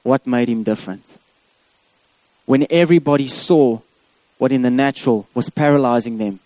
[0.03, 1.05] What made him different?
[2.45, 3.81] When everybody saw
[4.39, 6.41] what in the natural was paralyzing them,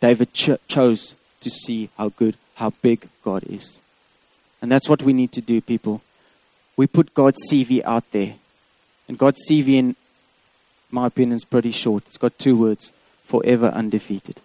[0.00, 3.78] David ch- chose to see how good, how big God is.
[4.60, 6.02] And that's what we need to do, people.
[6.76, 8.34] We put God's CV out there.
[9.08, 9.96] And God's CV, in
[10.90, 12.04] my opinion, is pretty short.
[12.06, 12.92] It's got two words
[13.24, 14.40] forever undefeated.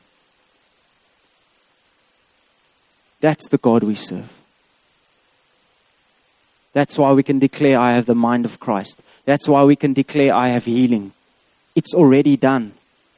[3.21, 4.31] That's the God we serve.
[6.73, 9.01] That's why we can declare, I have the mind of Christ.
[9.25, 11.11] That's why we can declare, I have healing.
[11.75, 12.73] It's already done.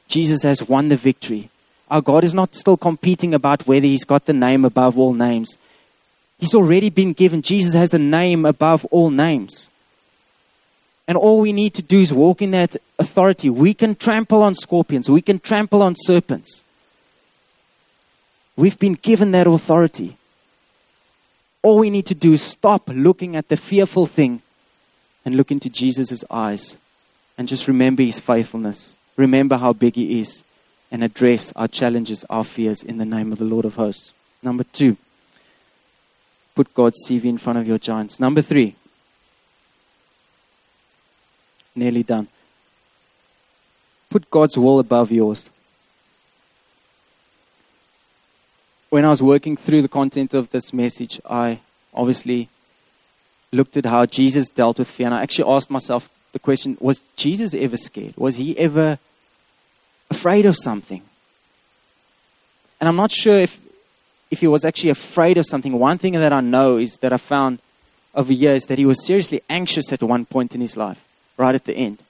[0.08, 1.48] Jesus has won the victory.
[1.90, 5.56] Our God is not still competing about whether He's got the name above all names.
[6.38, 7.42] He's already been given.
[7.42, 9.68] Jesus has the name above all names.
[11.06, 13.50] And all we need to do is walk in that authority.
[13.50, 16.64] We can trample on scorpions, we can trample on serpents.
[18.56, 20.16] We've been given that authority.
[21.62, 24.42] All we need to do is stop looking at the fearful thing
[25.24, 26.76] and look into Jesus' eyes
[27.38, 28.94] and just remember his faithfulness.
[29.16, 30.42] Remember how big he is
[30.90, 34.12] and address our challenges, our fears in the name of the Lord of hosts.
[34.42, 34.96] Number two,
[36.54, 38.20] put God's CV in front of your giants.
[38.20, 38.74] Number three,
[41.74, 42.28] nearly done.
[44.10, 45.48] Put God's will above yours.
[48.92, 51.60] When I was working through the content of this message, I
[51.94, 52.50] obviously
[53.50, 55.06] looked at how Jesus dealt with fear.
[55.06, 58.12] And I actually asked myself the question was Jesus ever scared?
[58.18, 58.98] Was he ever
[60.10, 61.00] afraid of something.
[62.78, 63.58] And I'm not sure if,
[64.30, 65.72] if he was actually afraid of something.
[65.72, 67.60] One thing that I know is that I found
[68.14, 71.02] over years that he was seriously anxious at one point in his life,
[71.38, 72.02] right at the end.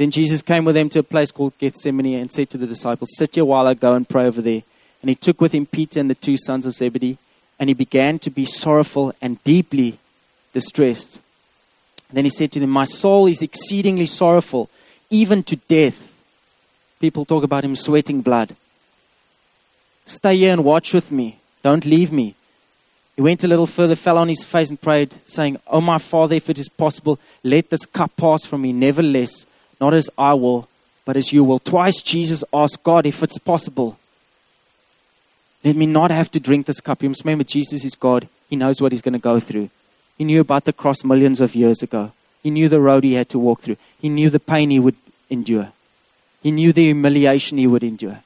[0.00, 3.14] Then Jesus came with them to a place called Gethsemane and said to the disciples,
[3.18, 4.62] Sit here while I go and pray over there.
[5.02, 7.18] And he took with him Peter and the two sons of Zebedee,
[7.58, 9.98] and he began to be sorrowful and deeply
[10.54, 11.20] distressed.
[12.10, 14.70] Then he said to them, My soul is exceedingly sorrowful,
[15.10, 15.98] even to death.
[16.98, 18.56] People talk about him sweating blood.
[20.06, 21.40] Stay here and watch with me.
[21.62, 22.34] Don't leave me.
[23.16, 26.36] He went a little further, fell on his face, and prayed, saying, Oh, my Father,
[26.36, 28.72] if it is possible, let this cup pass from me.
[28.72, 29.44] Nevertheless,
[29.80, 30.68] not as I will,
[31.04, 31.58] but as you will.
[31.58, 33.98] Twice Jesus asked God if it's possible.
[35.64, 37.02] Let me not have to drink this cup.
[37.02, 38.28] You must remember, Jesus is God.
[38.48, 39.70] He knows what he's going to go through.
[40.16, 42.12] He knew about the cross millions of years ago.
[42.42, 43.76] He knew the road he had to walk through.
[44.00, 44.96] He knew the pain he would
[45.28, 45.72] endure.
[46.42, 48.20] He knew the humiliation he would endure.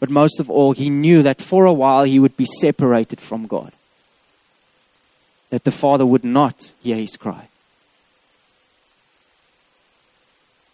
[0.00, 3.46] But most of all, he knew that for a while he would be separated from
[3.46, 3.72] God.
[5.50, 7.48] That the Father would not hear his cry.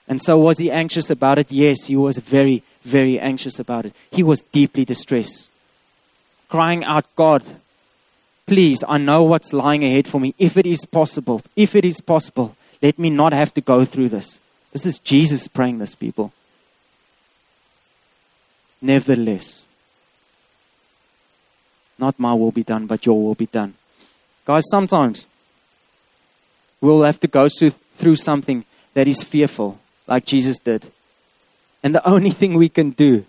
[0.08, 1.52] And so, was he anxious about it?
[1.52, 3.92] Yes, he was very, very anxious about it.
[4.10, 5.50] He was deeply distressed,
[6.48, 7.44] crying out, God,
[8.46, 10.34] please, I know what's lying ahead for me.
[10.38, 14.08] If it is possible, if it is possible, let me not have to go through
[14.08, 14.40] this.
[14.72, 16.32] This is Jesus praying this, people.
[18.80, 19.66] Nevertheless,
[21.98, 23.74] not my will be done, but your will be done.
[24.46, 25.26] Guys, sometimes
[26.80, 27.48] we'll have to go
[27.98, 29.78] through something that is fearful
[30.08, 30.90] like Jesus did.
[31.82, 33.24] And the only thing we can do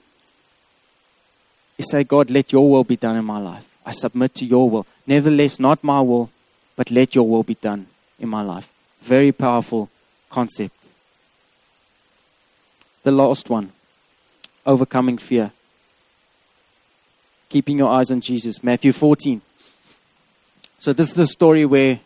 [1.77, 3.65] is say, God, let your will be done in my life.
[3.85, 4.87] I submit to your will.
[5.05, 6.29] Nevertheless, not my will,
[6.75, 7.87] but let your will be done
[8.19, 8.71] in my life.
[9.01, 9.89] Very powerful
[10.29, 10.75] concept.
[13.03, 13.71] The last one
[14.65, 15.51] overcoming fear.
[17.49, 18.63] Keeping your eyes on Jesus.
[18.63, 19.41] Matthew 14.
[20.79, 21.99] So, this is the story where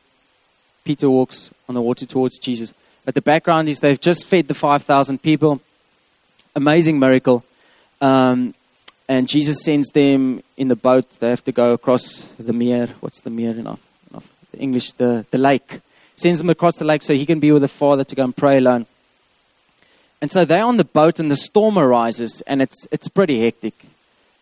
[0.83, 2.73] Peter walks on the water towards Jesus.
[3.05, 5.61] But the background is they've just fed the 5,000 people.
[6.55, 7.43] Amazing miracle.
[8.01, 8.53] Um,
[9.09, 11.19] and Jesus sends them in the boat.
[11.19, 12.89] They have to go across the Meer.
[13.01, 14.93] What's the Meer in, the English?
[14.93, 15.81] The, the lake.
[16.15, 18.35] Sends them across the lake so he can be with the Father to go and
[18.35, 18.85] pray alone.
[20.21, 23.73] And so they're on the boat and the storm arises and it's, it's pretty hectic.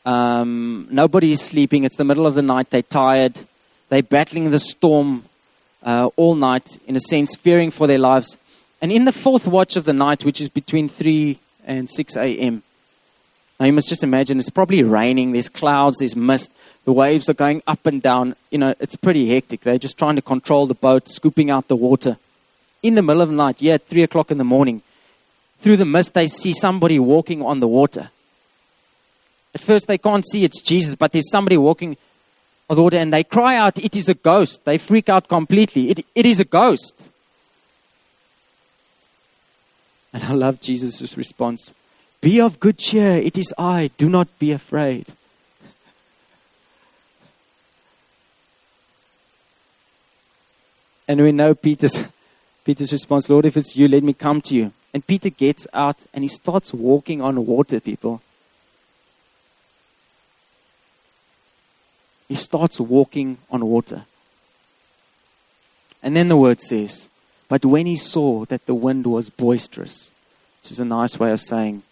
[0.05, 1.84] Um, nobody is sleeping.
[1.84, 2.70] It's the middle of the night.
[2.70, 3.39] They're tired.
[3.89, 5.24] They're battling the storm
[5.84, 8.38] uh, all night, in a sense, fearing for their lives.
[8.82, 12.64] And in the fourth watch of the night, which is between 3 and 6 a.m.,
[13.60, 16.52] now you must just imagine it's probably raining, there's clouds, there's mist,
[16.84, 18.36] the waves are going up and down.
[18.50, 19.62] You know, it's pretty hectic.
[19.62, 22.18] They're just trying to control the boat, scooping out the water.
[22.82, 24.82] In the middle of the night, yeah, at 3 o'clock in the morning,
[25.60, 28.10] through the mist, they see somebody walking on the water.
[29.54, 31.98] At first, they can't see it's Jesus, but there's somebody walking
[32.68, 34.66] on the water, and they cry out, It is a ghost.
[34.66, 35.92] They freak out completely.
[35.92, 37.11] It, it is a ghost.
[40.14, 41.74] And I love Jesus' response
[42.22, 45.07] Be of good cheer, it is I, do not be afraid.
[51.07, 51.99] And we know Peter's,
[52.64, 54.72] Peter's response, Lord, if it's you, let me come to you.
[54.93, 58.22] And Peter gets out and he starts walking on water, people.
[62.30, 64.05] He starts walking on water.
[66.01, 67.09] And then the word says,
[67.52, 70.10] but when he saw that the wind was boisterous,
[70.64, 71.84] which is a nice way of saying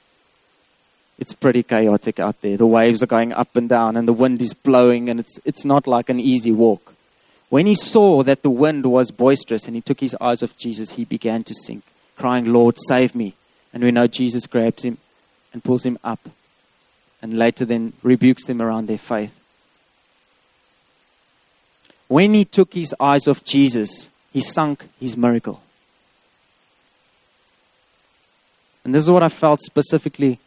[1.18, 2.56] it's pretty chaotic out there.
[2.56, 5.66] The waves are going up and down, and the wind is blowing, and it's, it's
[5.66, 6.94] not like an easy walk.
[7.50, 10.92] When he saw that the wind was boisterous and he took his eyes off Jesus,
[10.92, 11.84] he began to sink,
[12.16, 13.34] crying, Lord, save me.
[13.74, 14.98] And we know Jesus grabs him
[15.52, 16.22] and pulls him up,
[17.22, 19.38] and later then rebukes them around their faith.
[22.08, 25.62] When he took his eyes off Jesus, he sunk his miracle.
[28.84, 30.40] And this is what I felt specifically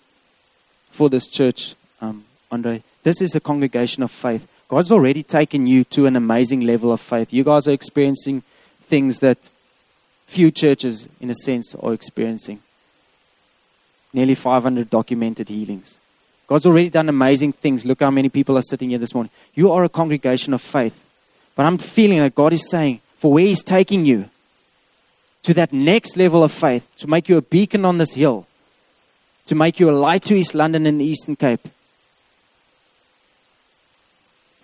[0.91, 2.83] for this church, um, Andre.
[3.03, 4.49] This is a congregation of faith.
[4.69, 7.33] God's already taken you to an amazing level of faith.
[7.33, 8.43] You guys are experiencing
[8.89, 9.39] things that
[10.27, 12.61] few churches, in a sense, are experiencing.
[14.15, 15.99] Nearly 500 documented healings.
[16.47, 17.85] God's already done amazing things.
[17.85, 19.31] Look how many people are sitting here this morning.
[19.55, 20.99] You are a congregation of faith.
[21.55, 24.29] But I'm feeling that God is saying, for where He's taking you
[25.45, 28.49] to that next level of faith, to make you a beacon on this hill,
[29.47, 31.69] to make you a light to East London and the Eastern Cape.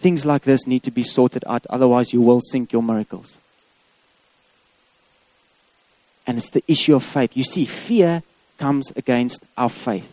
[0.00, 3.38] Things like this need to be sorted out, otherwise, you will sink your miracles.
[6.26, 7.36] And it's the issue of faith.
[7.36, 8.24] You see, fear
[8.58, 10.10] comes against our faith.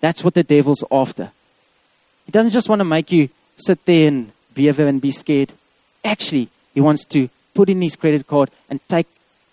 [0.00, 1.30] That's what the devil's after.
[2.26, 5.52] He doesn't just want to make you sit there and be and be scared.
[6.04, 9.06] Actually, He wants to put in His credit card and take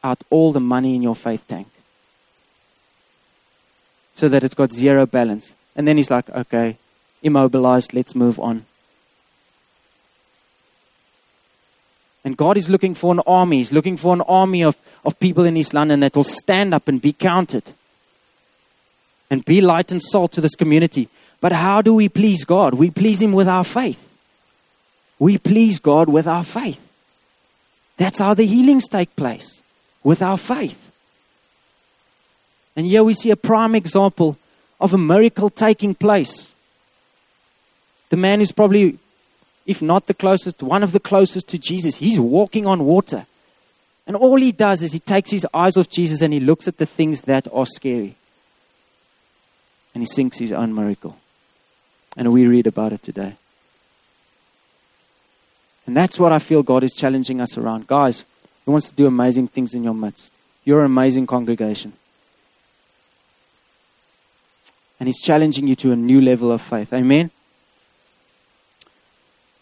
[0.04, 1.68] out all the money in your faith tank
[4.14, 5.56] so that it's got zero balance.
[5.76, 6.78] And then He's like, okay,
[7.24, 8.66] immobilized, let's move on.
[12.24, 13.58] And God is looking for an army.
[13.58, 16.88] He's looking for an army of, of people in East London that will stand up
[16.88, 17.64] and be counted
[19.30, 21.10] and be light and salt to this community.
[21.40, 22.74] But how do we please God?
[22.74, 24.00] We please Him with our faith.
[25.20, 26.87] We please God with our faith.
[27.98, 29.62] That's how the healings take place,
[30.04, 30.84] with our faith.
[32.76, 34.38] And here we see a prime example
[34.80, 36.54] of a miracle taking place.
[38.10, 39.00] The man is probably,
[39.66, 41.96] if not the closest, one of the closest to Jesus.
[41.96, 43.26] He's walking on water.
[44.06, 46.78] And all he does is he takes his eyes off Jesus and he looks at
[46.78, 48.16] the things that are scary.
[49.94, 51.18] And he sinks his own miracle.
[52.16, 53.36] And we read about it today.
[55.88, 57.88] And that's what I feel God is challenging us around.
[57.88, 58.26] Guys,
[58.66, 60.32] He wants to do amazing things in your midst.
[60.66, 61.94] You're an amazing congregation.
[65.00, 66.92] And He's challenging you to a new level of faith.
[66.94, 67.32] Amen?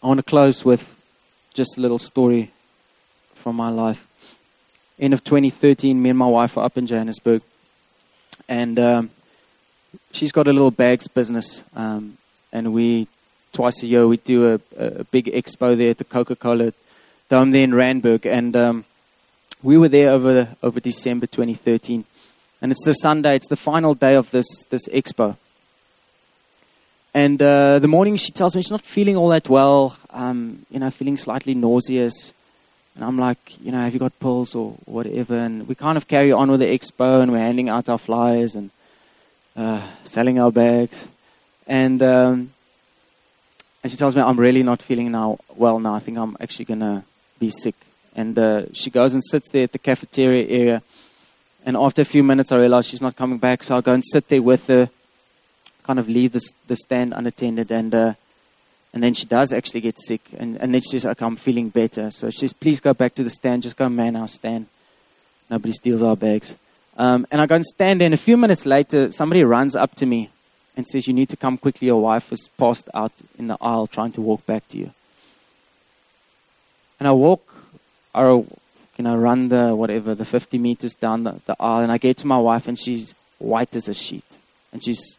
[0.02, 0.92] I want to close with
[1.54, 2.50] just a little story
[3.34, 4.06] from my life.
[4.98, 7.42] End of 2013, me and my wife are up in Johannesburg.
[8.48, 9.10] And um,
[10.10, 11.62] she's got a little bags business.
[11.74, 12.18] Um,
[12.52, 13.06] and we
[13.56, 16.74] twice a year we do a, a big expo there at the Coca-Cola
[17.30, 18.84] Dome there in Randburg, and um,
[19.62, 22.04] we were there over over December 2013,
[22.60, 25.36] and it's the Sunday, it's the final day of this this expo.
[27.14, 30.78] And uh, the morning she tells me she's not feeling all that well, um, you
[30.78, 32.34] know, feeling slightly nauseous.
[32.94, 35.36] And I'm like, you know, have you got pills or whatever?
[35.36, 38.54] And we kind of carry on with the expo and we're handing out our flyers
[38.54, 38.70] and
[39.56, 41.06] uh, selling our bags.
[41.66, 42.50] And um,
[43.86, 45.94] and she tells me I'm really not feeling now well now.
[45.94, 47.04] I think I'm actually gonna
[47.38, 47.76] be sick.
[48.16, 50.82] And uh, she goes and sits there at the cafeteria area.
[51.64, 53.62] And after a few minutes, I realize she's not coming back.
[53.62, 54.90] So I go and sit there with her,
[55.84, 57.70] kind of leave the, the stand unattended.
[57.70, 58.14] And uh,
[58.92, 60.22] and then she does actually get sick.
[60.36, 62.10] And, and then she says, okay, I'm feeling better.
[62.10, 63.62] So she says, please go back to the stand.
[63.62, 64.66] Just go man our stand.
[65.48, 66.56] Nobody steals our bags.
[66.96, 68.06] Um, and I go and stand there.
[68.06, 70.30] And a few minutes later, somebody runs up to me
[70.76, 71.86] and says, You need to come quickly.
[71.86, 74.90] Your wife is passed out in the aisle trying to walk back to you.
[76.98, 77.54] And I walk,
[78.14, 78.46] I you
[79.04, 82.26] know, run the whatever, the 50 meters down the, the aisle, and I get to
[82.26, 84.24] my wife, and she's white as a sheet.
[84.72, 85.16] And she's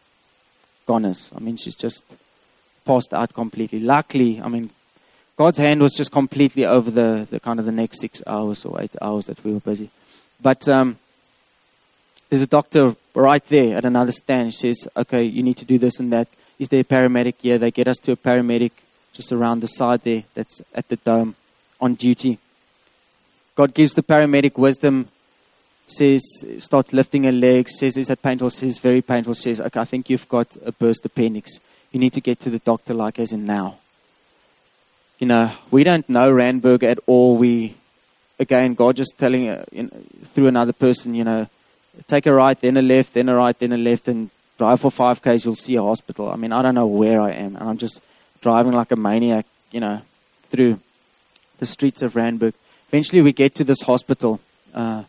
[0.86, 1.30] gone as.
[1.34, 2.02] I mean, she's just
[2.84, 3.80] passed out completely.
[3.80, 4.70] Luckily, I mean,
[5.36, 8.82] God's hand was just completely over the, the kind of the next six hours or
[8.82, 9.90] eight hours that we were busy.
[10.42, 10.98] But um,
[12.28, 14.54] there's a doctor right there at another stand.
[14.54, 16.28] Says, okay, you need to do this and that.
[16.58, 17.34] Is there a paramedic?
[17.42, 18.72] Yeah, they get us to a paramedic
[19.12, 21.34] just around the side there that's at the dome
[21.80, 22.38] on duty.
[23.54, 25.08] God gives the paramedic wisdom,
[25.86, 26.22] says,
[26.58, 28.50] starts lifting her legs, says, is that painful?
[28.50, 29.34] Says, very painful.
[29.34, 31.58] Says, okay, I think you've got a burst appendix.
[31.90, 33.78] You need to get to the doctor like as in now.
[35.18, 37.36] You know, we don't know Randburg at all.
[37.36, 37.74] We,
[38.38, 39.90] again, God just telling uh, you know,
[40.34, 41.48] through another person, you know,
[42.06, 44.90] take a right, then a left, then a right, then a left, and drive for
[44.90, 45.44] five k's.
[45.44, 46.30] You'll see a hospital.
[46.30, 48.00] I mean, I don't know where I am, and I'm just
[48.40, 50.00] driving like a maniac, you know,
[50.50, 50.78] through
[51.58, 52.54] the streets of Randburg.
[52.88, 54.40] Eventually, we get to this hospital.
[54.74, 55.04] Uh,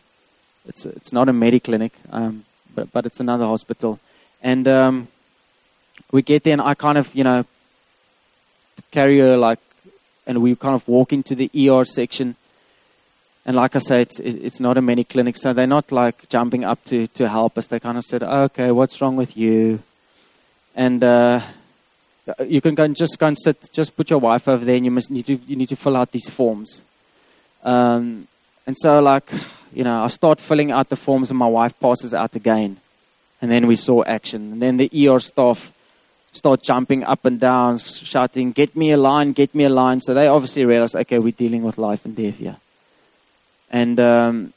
[0.66, 3.98] it's it's not a Mediclinic, um, but but it's another hospital,
[4.42, 5.08] and um,
[6.12, 7.44] we get there, and I kind of you know
[8.90, 9.58] carry her like,
[10.26, 12.36] and we kind of walk into the ER section,
[13.46, 16.84] and like I say, it's, it's not a Mediclinic, so they're not like jumping up
[16.86, 17.68] to, to help us.
[17.68, 19.80] They kind of said, oh, okay, what's wrong with you?
[20.76, 21.40] And uh,
[22.46, 24.84] you can go and just go and sit, just put your wife over there, and
[24.84, 26.84] you must need to you need to fill out these forms.
[27.64, 28.28] Um,
[28.66, 29.30] and so, like,
[29.72, 32.76] you know, I start filling out the forms, and my wife passes out again,
[33.40, 34.52] and then we saw action.
[34.52, 35.72] And then the ER staff
[36.32, 39.32] start jumping up and down, shouting, "Get me a line!
[39.32, 42.36] Get me a line!" So they obviously realize, okay, we're dealing with life and death
[42.36, 42.56] here
[43.70, 44.52] and um,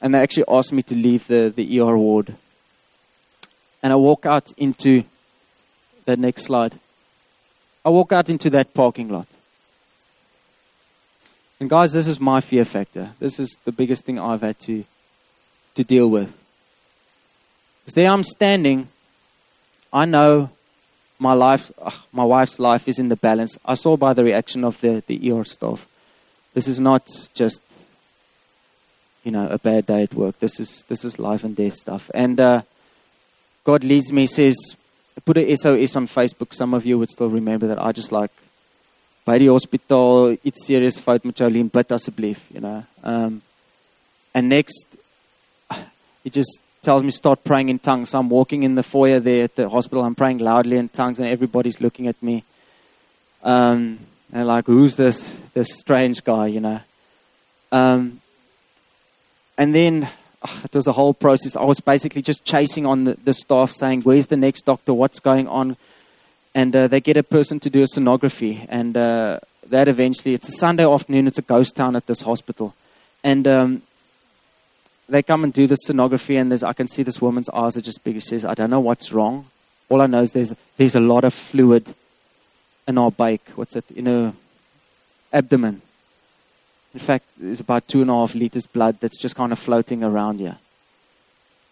[0.00, 2.34] and they actually asked me to leave the, the ER ward.
[3.82, 5.04] And I walk out into
[6.04, 6.74] the next slide.
[7.84, 9.26] I walk out into that parking lot.
[11.60, 13.10] And guys, this is my fear factor.
[13.18, 14.84] This is the biggest thing I've had to
[15.74, 16.32] to deal with.
[17.80, 18.88] Because there I'm standing.
[19.92, 20.50] I know
[21.18, 21.70] my life,
[22.12, 23.58] my wife's life is in the balance.
[23.64, 25.86] I saw by the reaction of the, the ER staff.
[26.54, 27.60] This is not just
[29.28, 30.38] you know, a bad day at work.
[30.38, 32.10] This is this is life and death stuff.
[32.14, 32.62] And uh,
[33.62, 34.56] God leads me, says,
[35.26, 36.54] put a SOS on Facebook.
[36.54, 37.78] Some of you would still remember that.
[37.78, 38.30] I just like
[39.26, 42.82] by the hospital, it's serious fout met Jolene, bid asseblief, you know.
[43.04, 43.42] Um,
[44.32, 44.86] and next,
[46.24, 48.14] he just tells me start praying in tongues.
[48.14, 50.04] I'm walking in the foyer there at the hospital.
[50.04, 52.44] I'm praying loudly in tongues, and everybody's looking at me.
[53.42, 53.98] Um,
[54.32, 56.80] and like, who's this this strange guy, you know?
[57.70, 58.22] Um,
[59.58, 60.08] and then
[60.46, 61.56] oh, it was a whole process.
[61.56, 64.94] I was basically just chasing on the, the staff, saying, "Where's the next doctor?
[64.94, 65.76] What's going on?"
[66.54, 70.48] And uh, they get a person to do a sonography, and uh, that eventually, it's
[70.48, 71.26] a Sunday afternoon.
[71.26, 72.74] It's a ghost town at this hospital,
[73.22, 73.82] and um,
[75.08, 78.04] they come and do the sonography, and I can see this woman's eyes are just
[78.04, 78.14] big.
[78.14, 79.46] She says, "I don't know what's wrong.
[79.90, 81.94] All I know is there's there's a lot of fluid
[82.86, 83.50] in our bike.
[83.56, 83.90] What's that?
[83.90, 84.32] In her
[85.32, 85.82] abdomen."
[86.94, 90.02] In fact, there's about two and a half liters blood that's just kind of floating
[90.02, 90.56] around here.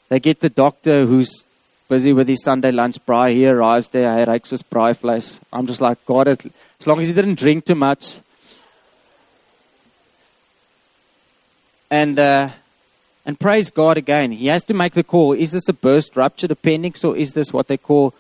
[0.09, 1.45] They get the doctor who's
[1.89, 3.33] busy with his Sunday lunch braai.
[3.33, 5.39] He arrives there, hy ruik soos braaivleis.
[5.53, 8.19] I'm just like, God, as long as he didn't drink too much.
[11.91, 12.51] And, uh,
[13.25, 14.33] and praise God again.
[14.33, 15.33] He has to make the call.
[15.33, 18.13] Is this a burst ruptured appendix or is this what they call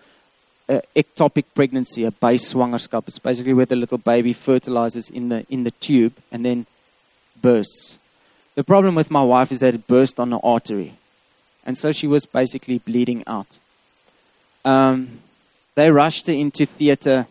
[0.69, 3.09] uh, ectopic pregnancy, a base swangerskap?
[3.09, 6.67] It's basically where the little baby fertilizes in the, in the tube and then
[7.41, 7.99] bursts.
[8.55, 10.95] The problem with my wife is that it burst on the artery.
[11.65, 13.59] And so she was basically bleeding out.
[14.65, 15.21] Um,
[15.75, 17.27] they rushed her into theater.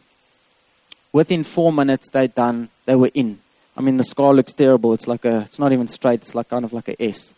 [1.11, 2.69] Within four minutes, they done.
[2.85, 3.39] They were in.
[3.77, 4.93] I mean, the scar looks terrible.
[4.93, 5.41] It's like a.
[5.41, 6.21] It's not even straight.
[6.21, 7.33] It's like kind of like a S.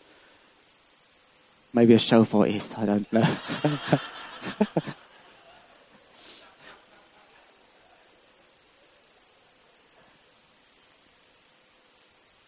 [1.72, 2.74] Maybe a shofar S.
[2.76, 3.38] I don't know.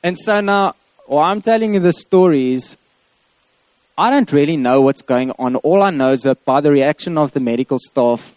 [0.02, 0.74] And so now,
[1.06, 2.76] why I'm telling you the story is,
[3.98, 5.56] I don't really know what's going on.
[5.56, 8.34] All I know is that by the reaction of the medical staff,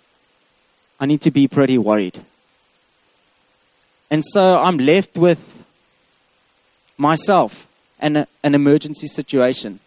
[1.00, 2.20] I need to be pretty worried.
[4.12, 5.40] And so I'm left with
[6.98, 7.68] myself
[8.00, 9.80] and an emergency situation.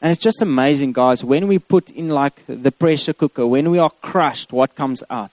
[0.00, 3.78] And it's just amazing, guys, when we put in like the pressure cooker, when we
[3.78, 5.32] are crushed, what comes out.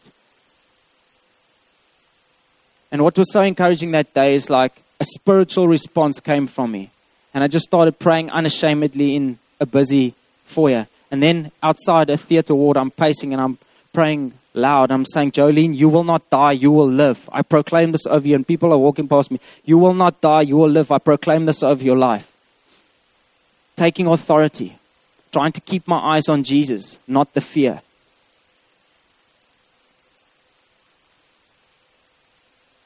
[2.92, 4.74] And what was so encouraging that day is like
[5.04, 6.90] a spiritual response came from me.
[7.34, 10.14] And I just started praying unashamedly in a busy
[10.46, 10.88] foyer.
[11.12, 13.58] And then outside a theater ward, I'm pacing and I'm
[13.92, 14.92] praying loud.
[14.92, 17.30] I'm saying, Jolene, you will not die, you will live.
[17.34, 18.36] I proclaim this over you.
[18.36, 19.42] And people are walking past me.
[19.66, 20.90] You will not die, you will live.
[20.90, 22.32] I proclaim this over your life.
[23.76, 24.78] Taking authority,
[25.34, 27.82] trying to keep my eyes on Jesus, not the fear.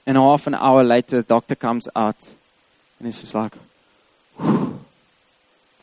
[0.07, 2.15] And half an hour later, the doctor comes out
[2.97, 3.53] and he's just like,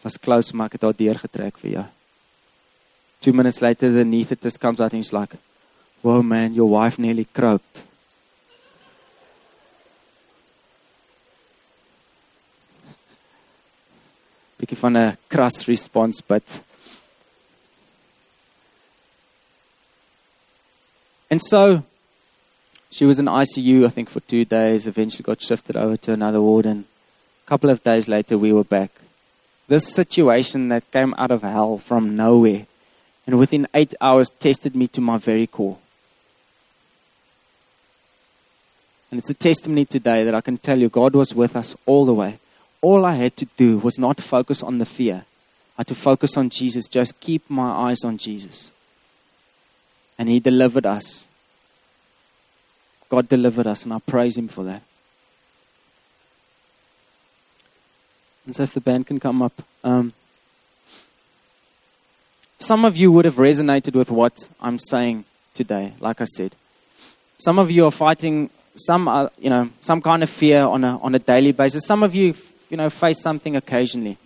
[0.03, 1.85] was close, maar ek het daar deurgetrek vir jou.
[3.21, 5.37] Two minutes later, the anesthetist comes out and he's like,
[6.01, 7.83] whoa man, your wife nearly croaked.
[14.59, 16.43] Bietjie van 'n kras response, but
[21.31, 21.83] And so
[22.95, 26.41] she was in ICU, I think, for two days, eventually got shifted over to another
[26.41, 26.85] ward, and
[27.45, 28.93] a couple of days later, we were back.
[29.67, 32.67] This situation that came out of hell from nowhere,
[33.27, 35.79] and within eight hours, tested me to my very core.
[39.11, 42.05] And it's a testimony today that I can tell you God was with us all
[42.05, 42.39] the way.
[42.81, 45.25] All I had to do was not focus on the fear.
[45.77, 48.71] I had to focus on Jesus, just keep my eyes on Jesus.
[50.17, 51.27] And He delivered us
[53.09, 54.83] God delivered us, and I praise Him for that.
[58.47, 59.53] And so, if the band can come up.
[59.83, 60.13] Um,
[62.59, 66.55] some of you would have resonated with what I'm saying today, like I said.
[67.39, 70.99] Some of you are fighting some, uh, you know, some kind of fear on a,
[70.99, 71.87] on a daily basis.
[71.87, 72.35] Some of you,
[72.71, 74.17] you know, face something occasionally.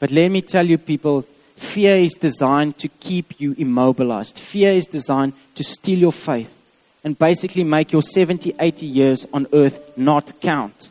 [0.00, 1.24] But let me tell you, people,
[1.58, 4.38] Fear is designed to keep you immobilized.
[4.38, 6.54] Fear is designed to steal your faith
[7.02, 10.90] and basically make your 70, 80 years on earth not count.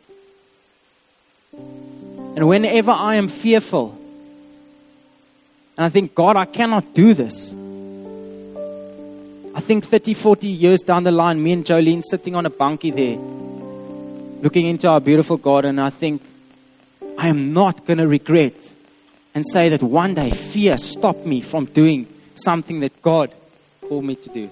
[1.54, 3.98] And whenever I am fearful,
[5.76, 7.52] and I think, God, I cannot do this.
[9.54, 12.90] I think 30, 40 years down the line, me and Jolene sitting on a bunkie
[12.90, 13.16] there,
[14.42, 16.20] looking into our beautiful garden, I think,
[17.16, 18.74] I am not going to regret
[19.38, 23.32] and say that one day fear stopped me from doing something that God
[23.82, 24.50] called me to do.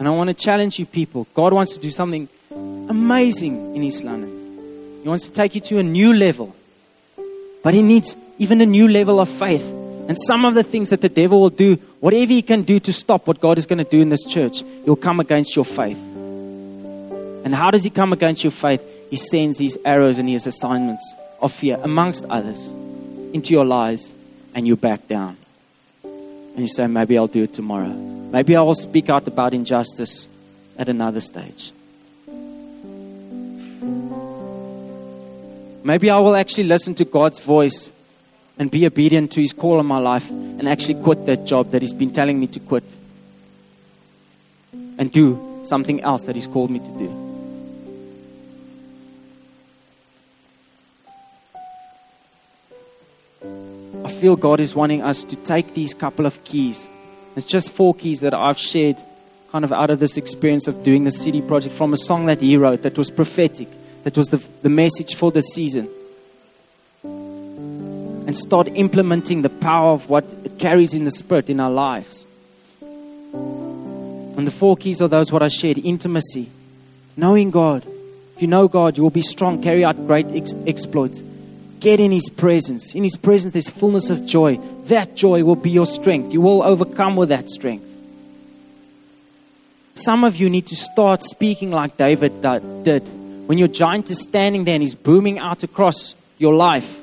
[0.00, 1.28] And I want to challenge you people.
[1.32, 5.00] God wants to do something amazing in East London.
[5.00, 6.56] He wants to take you to a new level.
[7.62, 9.62] But he needs even a new level of faith.
[9.62, 12.92] And some of the things that the devil will do, whatever he can do to
[12.92, 15.98] stop what God is going to do in this church, he'll come against your faith.
[17.44, 18.82] And how does he come against your faith?
[19.10, 22.68] He sends these arrows and his assignments of fear, amongst others,
[23.32, 24.12] into your lives,
[24.54, 25.36] and you back down.
[26.04, 27.88] And you say, Maybe I'll do it tomorrow.
[27.88, 30.28] Maybe I will speak out about injustice
[30.78, 31.72] at another stage.
[35.82, 37.90] Maybe I will actually listen to God's voice
[38.58, 41.82] and be obedient to His call on my life and actually quit that job that
[41.82, 42.84] He's been telling me to quit
[44.98, 47.19] and do something else that He's called me to do.
[54.10, 56.90] I feel God is wanting us to take these couple of keys.
[57.36, 58.96] It's just four keys that I've shared
[59.52, 62.40] kind of out of this experience of doing the city project from a song that
[62.40, 63.68] he wrote that was prophetic,
[64.02, 65.88] that was the, the message for the season.
[67.04, 72.26] And start implementing the power of what it carries in the Spirit in our lives.
[73.32, 76.50] And the four keys are those what I shared intimacy,
[77.16, 77.86] knowing God.
[78.34, 81.22] If you know God, you will be strong, carry out great ex- exploits.
[81.80, 82.94] Get in His presence.
[82.94, 84.58] In His presence, there's fullness of joy.
[84.84, 86.32] That joy will be your strength.
[86.32, 87.86] You will overcome with that strength.
[89.94, 92.42] Some of you need to start speaking like David
[92.84, 93.02] did.
[93.46, 96.98] When your giant is standing there and he's booming out across your life,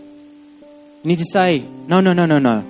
[1.04, 2.64] you need to say, No, no, no, no, no.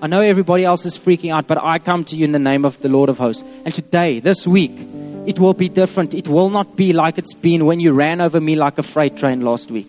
[0.00, 2.64] I know everybody else is freaking out, but I come to you in the name
[2.64, 3.42] of the Lord of hosts.
[3.64, 4.72] And today, this week,
[5.26, 6.12] it will be different.
[6.12, 9.16] It will not be like it's been when you ran over me like a freight
[9.16, 9.86] train last week.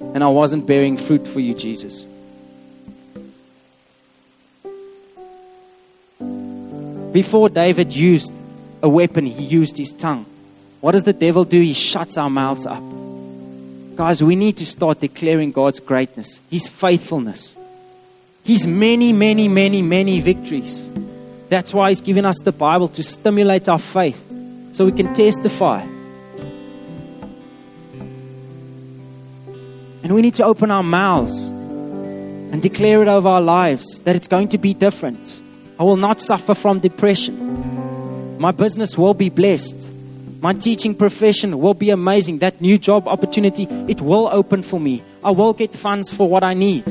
[0.00, 2.04] And I wasn't bearing fruit for you, Jesus.
[7.12, 8.32] Before David used
[8.82, 10.26] a weapon, he used his tongue.
[10.80, 11.60] What does the devil do?
[11.60, 12.82] He shuts our mouths up.
[13.96, 17.54] Guys, we need to start declaring God's greatness, His faithfulness,
[18.44, 20.88] His many, many, many, many victories.
[21.50, 24.18] That's why He's given us the Bible to stimulate our faith
[24.72, 25.84] so we can testify.
[30.02, 34.26] And we need to open our mouths and declare it over our lives that it's
[34.26, 35.40] going to be different.
[35.78, 38.38] I will not suffer from depression.
[38.38, 39.90] My business will be blessed.
[40.40, 42.38] My teaching profession will be amazing.
[42.38, 45.02] That new job opportunity, it will open for me.
[45.22, 46.84] I will get funds for what I need.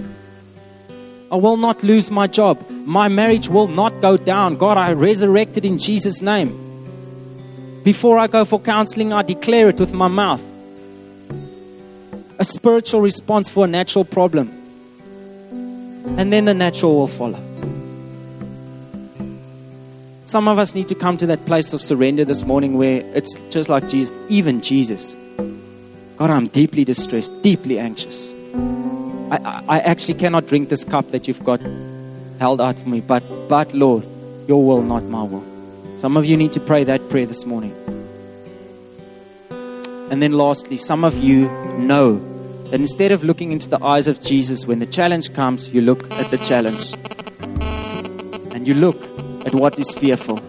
[1.32, 2.64] I will not lose my job.
[2.70, 4.57] My marriage will not go down.
[4.57, 6.51] God, I resurrected in Jesus' name.
[7.84, 10.41] Before I go for counseling, I declare it with my mouth.
[12.40, 14.50] A spiritual response for a natural problem.
[16.18, 17.40] And then the natural will follow.
[20.26, 23.34] Some of us need to come to that place of surrender this morning where it's
[23.50, 25.16] just like Jesus, even Jesus.
[26.18, 28.32] God, I'm deeply distressed, deeply anxious.
[29.32, 31.60] I, I, I actually cannot drink this cup that you've got
[32.40, 34.06] held out for me, but, but Lord,
[34.48, 35.44] your will, not my will.
[35.98, 37.76] Some of you need to pray that prayer this morning.
[40.12, 41.47] And then lastly, some of you
[41.78, 42.18] know
[42.70, 46.12] that instead of looking into the eyes of Jesus when the challenge comes, you look
[46.14, 46.93] at the challenge.
[48.53, 49.01] And you look
[49.45, 50.39] at what is fearful.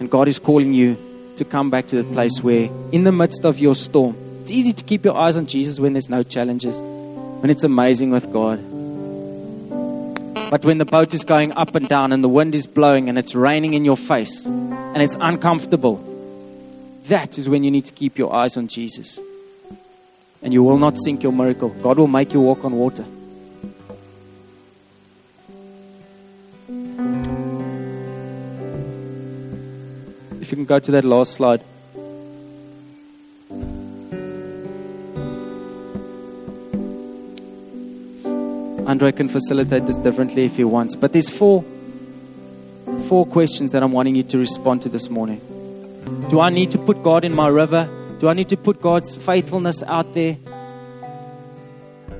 [0.00, 0.96] And God is calling you
[1.36, 4.72] to come back to the place where, in the midst of your storm, it's easy
[4.72, 8.58] to keep your eyes on Jesus when there's no challenges, when it's amazing with God.
[10.50, 13.18] But when the boat is going up and down and the wind is blowing and
[13.18, 15.96] it's raining in your face and it's uncomfortable,
[17.08, 19.18] that is when you need to keep your eyes on Jesus.
[20.42, 21.70] And you will not sink your miracle.
[21.70, 23.04] God will make you walk on water.
[30.40, 31.62] If you can go to that last slide.
[38.86, 40.94] Andre can facilitate this differently if he wants.
[40.94, 41.64] But there's four
[43.08, 45.40] four questions that I'm wanting you to respond to this morning.
[46.30, 47.88] Do I need to put God in my river?
[48.20, 50.36] Do I need to put God's faithfulness out there?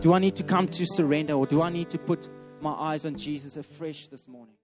[0.01, 2.28] Do I need to come to surrender or do I need to put
[2.61, 4.57] my eyes on Jesus afresh this morning?